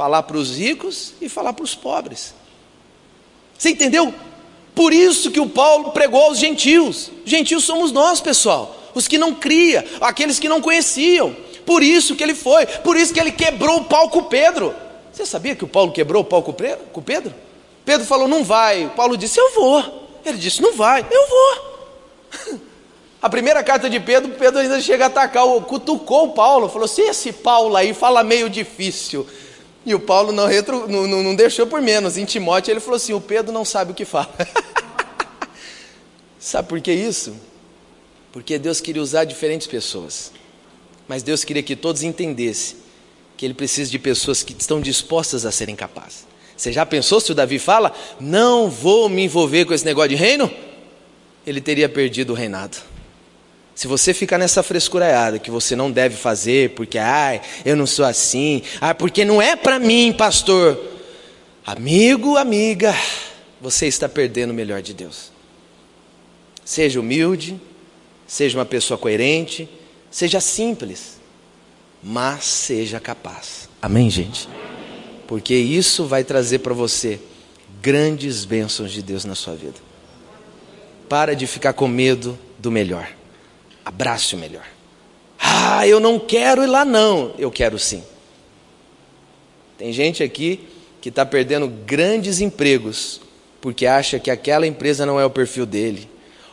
falar 0.00 0.22
para 0.22 0.38
os 0.38 0.56
ricos 0.56 1.12
e 1.20 1.28
falar 1.28 1.52
para 1.52 1.62
os 1.62 1.74
pobres. 1.74 2.34
Você 3.58 3.68
entendeu? 3.68 4.14
Por 4.74 4.94
isso 4.94 5.30
que 5.30 5.38
o 5.38 5.46
Paulo 5.46 5.90
pregou 5.90 6.22
aos 6.22 6.38
gentios. 6.38 7.10
Gentios 7.22 7.64
somos 7.64 7.92
nós, 7.92 8.18
pessoal. 8.18 8.74
Os 8.94 9.06
que 9.06 9.18
não 9.18 9.34
cria, 9.34 9.84
aqueles 10.00 10.38
que 10.38 10.48
não 10.48 10.62
conheciam. 10.62 11.36
Por 11.66 11.82
isso 11.82 12.16
que 12.16 12.22
ele 12.22 12.34
foi, 12.34 12.64
por 12.64 12.96
isso 12.96 13.12
que 13.12 13.20
ele 13.20 13.30
quebrou 13.30 13.80
o 13.80 13.84
pau 13.84 14.08
com 14.08 14.22
Pedro. 14.22 14.74
Você 15.12 15.26
sabia 15.26 15.54
que 15.54 15.64
o 15.64 15.68
Paulo 15.68 15.92
quebrou 15.92 16.22
o 16.22 16.24
pau 16.24 16.42
com 16.42 17.02
Pedro? 17.02 17.34
Pedro 17.84 18.06
falou, 18.06 18.26
não 18.26 18.42
vai. 18.42 18.86
O 18.86 18.90
Paulo 18.90 19.18
disse, 19.18 19.38
eu 19.38 19.52
vou. 19.52 20.08
Ele 20.24 20.38
disse, 20.38 20.62
não 20.62 20.72
vai, 20.72 21.06
eu 21.10 21.28
vou. 21.28 22.60
A 23.20 23.28
primeira 23.28 23.62
carta 23.62 23.90
de 23.90 24.00
Pedro, 24.00 24.30
Pedro 24.30 24.60
ainda 24.60 24.80
chega 24.80 25.04
a 25.04 25.08
atacar, 25.08 25.44
cutucou 25.66 26.28
o 26.28 26.32
Paulo, 26.32 26.70
falou: 26.70 26.88
se 26.88 27.02
esse 27.02 27.34
Paulo 27.34 27.76
aí 27.76 27.92
fala 27.92 28.24
meio 28.24 28.48
difícil. 28.48 29.26
E 29.84 29.94
o 29.94 30.00
Paulo 30.00 30.32
não, 30.32 30.46
retro, 30.46 30.86
não, 30.88 31.06
não, 31.06 31.34
deixou 31.34 31.66
por 31.66 31.80
menos. 31.80 32.16
Em 32.16 32.24
Timóteo 32.24 32.72
ele 32.72 32.80
falou 32.80 32.96
assim: 32.96 33.12
o 33.12 33.20
Pedro 33.20 33.52
não 33.52 33.64
sabe 33.64 33.92
o 33.92 33.94
que 33.94 34.04
fala. 34.04 34.30
sabe 36.38 36.68
por 36.68 36.80
que 36.80 36.92
isso? 36.92 37.34
Porque 38.32 38.58
Deus 38.58 38.80
queria 38.80 39.02
usar 39.02 39.24
diferentes 39.24 39.66
pessoas. 39.66 40.32
Mas 41.08 41.22
Deus 41.22 41.42
queria 41.42 41.62
que 41.62 41.74
todos 41.74 42.02
entendessem 42.02 42.76
que 43.36 43.46
Ele 43.46 43.54
precisa 43.54 43.90
de 43.90 43.98
pessoas 43.98 44.42
que 44.42 44.54
estão 44.56 44.80
dispostas 44.80 45.46
a 45.46 45.50
serem 45.50 45.74
capazes. 45.74 46.26
Você 46.54 46.70
já 46.70 46.84
pensou 46.84 47.20
se 47.20 47.32
o 47.32 47.34
Davi 47.34 47.58
fala, 47.58 47.90
não 48.20 48.68
vou 48.68 49.08
me 49.08 49.24
envolver 49.24 49.64
com 49.64 49.72
esse 49.72 49.84
negócio 49.84 50.10
de 50.10 50.14
reino? 50.14 50.50
Ele 51.46 51.58
teria 51.58 51.88
perdido 51.88 52.34
o 52.34 52.36
reinado. 52.36 52.76
Se 53.80 53.86
você 53.86 54.12
ficar 54.12 54.36
nessa 54.36 54.62
frescuraiada 54.62 55.38
que 55.38 55.50
você 55.50 55.74
não 55.74 55.90
deve 55.90 56.14
fazer, 56.14 56.74
porque, 56.74 56.98
ai, 56.98 57.40
eu 57.64 57.74
não 57.74 57.86
sou 57.86 58.04
assim, 58.04 58.60
ah, 58.78 58.94
porque 58.94 59.24
não 59.24 59.40
é 59.40 59.56
para 59.56 59.78
mim, 59.78 60.12
pastor. 60.12 60.78
Amigo, 61.64 62.36
amiga, 62.36 62.94
você 63.58 63.86
está 63.86 64.06
perdendo 64.06 64.50
o 64.50 64.52
melhor 64.52 64.82
de 64.82 64.92
Deus. 64.92 65.32
Seja 66.62 67.00
humilde, 67.00 67.58
seja 68.26 68.58
uma 68.58 68.66
pessoa 68.66 68.98
coerente, 68.98 69.66
seja 70.10 70.40
simples, 70.40 71.18
mas 72.02 72.44
seja 72.44 73.00
capaz. 73.00 73.66
Amém, 73.80 74.10
gente? 74.10 74.46
Porque 75.26 75.54
isso 75.54 76.04
vai 76.04 76.22
trazer 76.22 76.58
para 76.58 76.74
você 76.74 77.18
grandes 77.80 78.44
bênçãos 78.44 78.92
de 78.92 79.00
Deus 79.00 79.24
na 79.24 79.34
sua 79.34 79.54
vida. 79.54 79.80
Para 81.08 81.34
de 81.34 81.46
ficar 81.46 81.72
com 81.72 81.88
medo 81.88 82.38
do 82.58 82.70
melhor. 82.70 83.19
Abrace 83.84 84.34
o 84.34 84.38
melhor. 84.38 84.66
Ah, 85.38 85.86
eu 85.86 85.98
não 86.00 86.18
quero 86.18 86.62
ir 86.62 86.66
lá, 86.66 86.84
não. 86.84 87.34
Eu 87.38 87.50
quero 87.50 87.78
sim. 87.78 88.04
Tem 89.78 89.92
gente 89.92 90.22
aqui 90.22 90.68
que 91.00 91.08
está 91.08 91.24
perdendo 91.24 91.66
grandes 91.66 92.40
empregos 92.40 93.20
porque 93.60 93.86
acha 93.86 94.18
que 94.18 94.30
aquela 94.30 94.66
empresa 94.66 95.04
não 95.04 95.20
é 95.20 95.24
o 95.24 95.30
perfil 95.30 95.66
dele. 95.66 96.08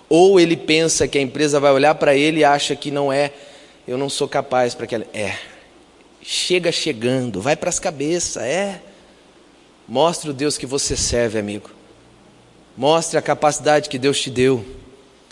Ou 0.09 0.39
ele 0.39 0.55
pensa 0.55 1.07
que 1.07 1.17
a 1.17 1.21
empresa 1.21 1.59
vai 1.59 1.71
olhar 1.71 1.95
para 1.95 2.15
ele 2.15 2.39
e 2.39 2.43
acha 2.43 2.75
que 2.75 2.91
não 2.91 3.11
é, 3.11 3.31
eu 3.87 3.97
não 3.97 4.09
sou 4.09 4.27
capaz 4.27 4.75
para 4.75 4.85
aquela. 4.85 5.05
É. 5.13 5.37
Chega 6.21 6.71
chegando, 6.71 7.41
vai 7.41 7.55
para 7.55 7.69
as 7.69 7.79
cabeças, 7.79 8.43
é. 8.43 8.81
Mostre 9.87 10.29
o 10.29 10.33
Deus 10.33 10.57
que 10.57 10.65
você 10.65 10.97
serve, 10.97 11.39
amigo. 11.39 11.69
Mostre 12.75 13.17
a 13.17 13.21
capacidade 13.21 13.89
que 13.89 13.97
Deus 13.97 14.19
te 14.19 14.29
deu. 14.29 14.65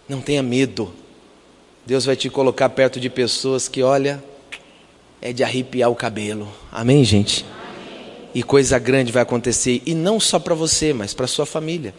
Não 0.07 0.21
tenha 0.21 0.41
medo. 0.41 0.93
Deus 1.85 2.03
vai 2.03 2.15
te 2.15 2.29
colocar 2.29 2.69
perto 2.69 2.99
de 2.99 3.09
pessoas 3.09 3.67
que, 3.67 3.83
olha, 3.83 4.23
é 5.21 5.31
de 5.31 5.43
arrepiar 5.43 5.91
o 5.91 5.95
cabelo. 5.95 6.51
Amém, 6.71 7.03
gente? 7.03 7.45
E 8.33 8.41
coisa 8.41 8.79
grande 8.79 9.11
vai 9.11 9.21
acontecer, 9.21 9.81
e 9.85 9.93
não 9.93 10.19
só 10.19 10.39
para 10.39 10.55
você, 10.55 10.93
mas 10.93 11.13
para 11.13 11.27
sua 11.27 11.45
família. 11.45 11.93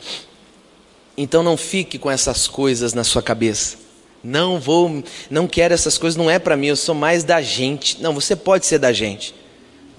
Então 1.16 1.42
não 1.42 1.56
fique 1.56 1.98
com 1.98 2.10
essas 2.10 2.48
coisas 2.48 2.92
na 2.92 3.04
sua 3.04 3.22
cabeça. 3.22 3.78
Não 4.22 4.58
vou, 4.58 5.04
não 5.30 5.46
quero 5.46 5.72
essas 5.72 5.96
coisas, 5.96 6.16
não 6.16 6.28
é 6.28 6.38
para 6.38 6.56
mim, 6.56 6.66
eu 6.66 6.76
sou 6.76 6.94
mais 6.94 7.22
da 7.22 7.40
gente. 7.40 8.02
Não, 8.02 8.12
você 8.12 8.34
pode 8.34 8.66
ser 8.66 8.78
da 8.78 8.92
gente, 8.92 9.34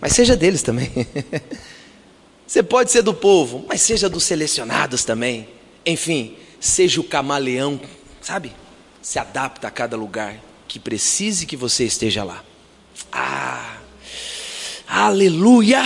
mas 0.01 0.11
seja 0.11 0.35
deles 0.35 0.61
também. 0.61 0.91
você 2.45 2.61
pode 2.61 2.91
ser 2.91 3.01
do 3.01 3.13
povo, 3.13 3.65
mas 3.69 3.81
seja 3.81 4.09
dos 4.09 4.25
selecionados 4.25 5.05
também. 5.05 5.47
Enfim, 5.85 6.35
seja 6.59 6.99
o 6.99 7.05
camaleão, 7.05 7.79
sabe? 8.21 8.51
Se 9.01 9.19
adapta 9.19 9.67
a 9.67 9.71
cada 9.71 9.95
lugar 9.95 10.35
que 10.67 10.79
precise 10.79 11.45
que 11.45 11.55
você 11.55 11.85
esteja 11.85 12.23
lá. 12.23 12.43
Ah, 13.11 13.77
aleluia! 14.87 15.81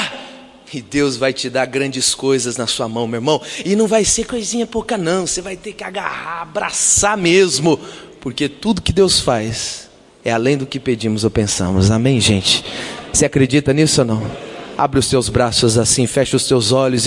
E 0.73 0.81
Deus 0.81 1.17
vai 1.17 1.33
te 1.33 1.49
dar 1.49 1.65
grandes 1.65 2.15
coisas 2.15 2.55
na 2.55 2.65
sua 2.65 2.87
mão, 2.87 3.05
meu 3.05 3.17
irmão. 3.17 3.41
E 3.65 3.75
não 3.75 3.87
vai 3.87 4.05
ser 4.05 4.25
coisinha 4.25 4.65
pouca, 4.65 4.97
não. 4.97 5.27
Você 5.27 5.41
vai 5.41 5.57
ter 5.57 5.73
que 5.73 5.83
agarrar, 5.83 6.43
abraçar 6.43 7.17
mesmo. 7.17 7.77
Porque 8.21 8.47
tudo 8.47 8.81
que 8.81 8.93
Deus 8.93 9.19
faz 9.19 9.89
é 10.23 10.31
além 10.31 10.57
do 10.57 10.65
que 10.65 10.79
pedimos 10.79 11.25
ou 11.25 11.29
pensamos. 11.29 11.91
Amém, 11.91 12.21
gente? 12.21 12.63
Você 13.11 13.25
acredita 13.25 13.73
nisso 13.73 14.01
ou 14.01 14.07
não? 14.07 14.31
Abre 14.77 14.99
os 14.99 15.07
seus 15.07 15.27
braços 15.27 15.77
assim, 15.77 16.07
fecha 16.07 16.37
os 16.37 16.45
seus 16.47 16.71
olhos 16.71 16.95
e 16.95 16.99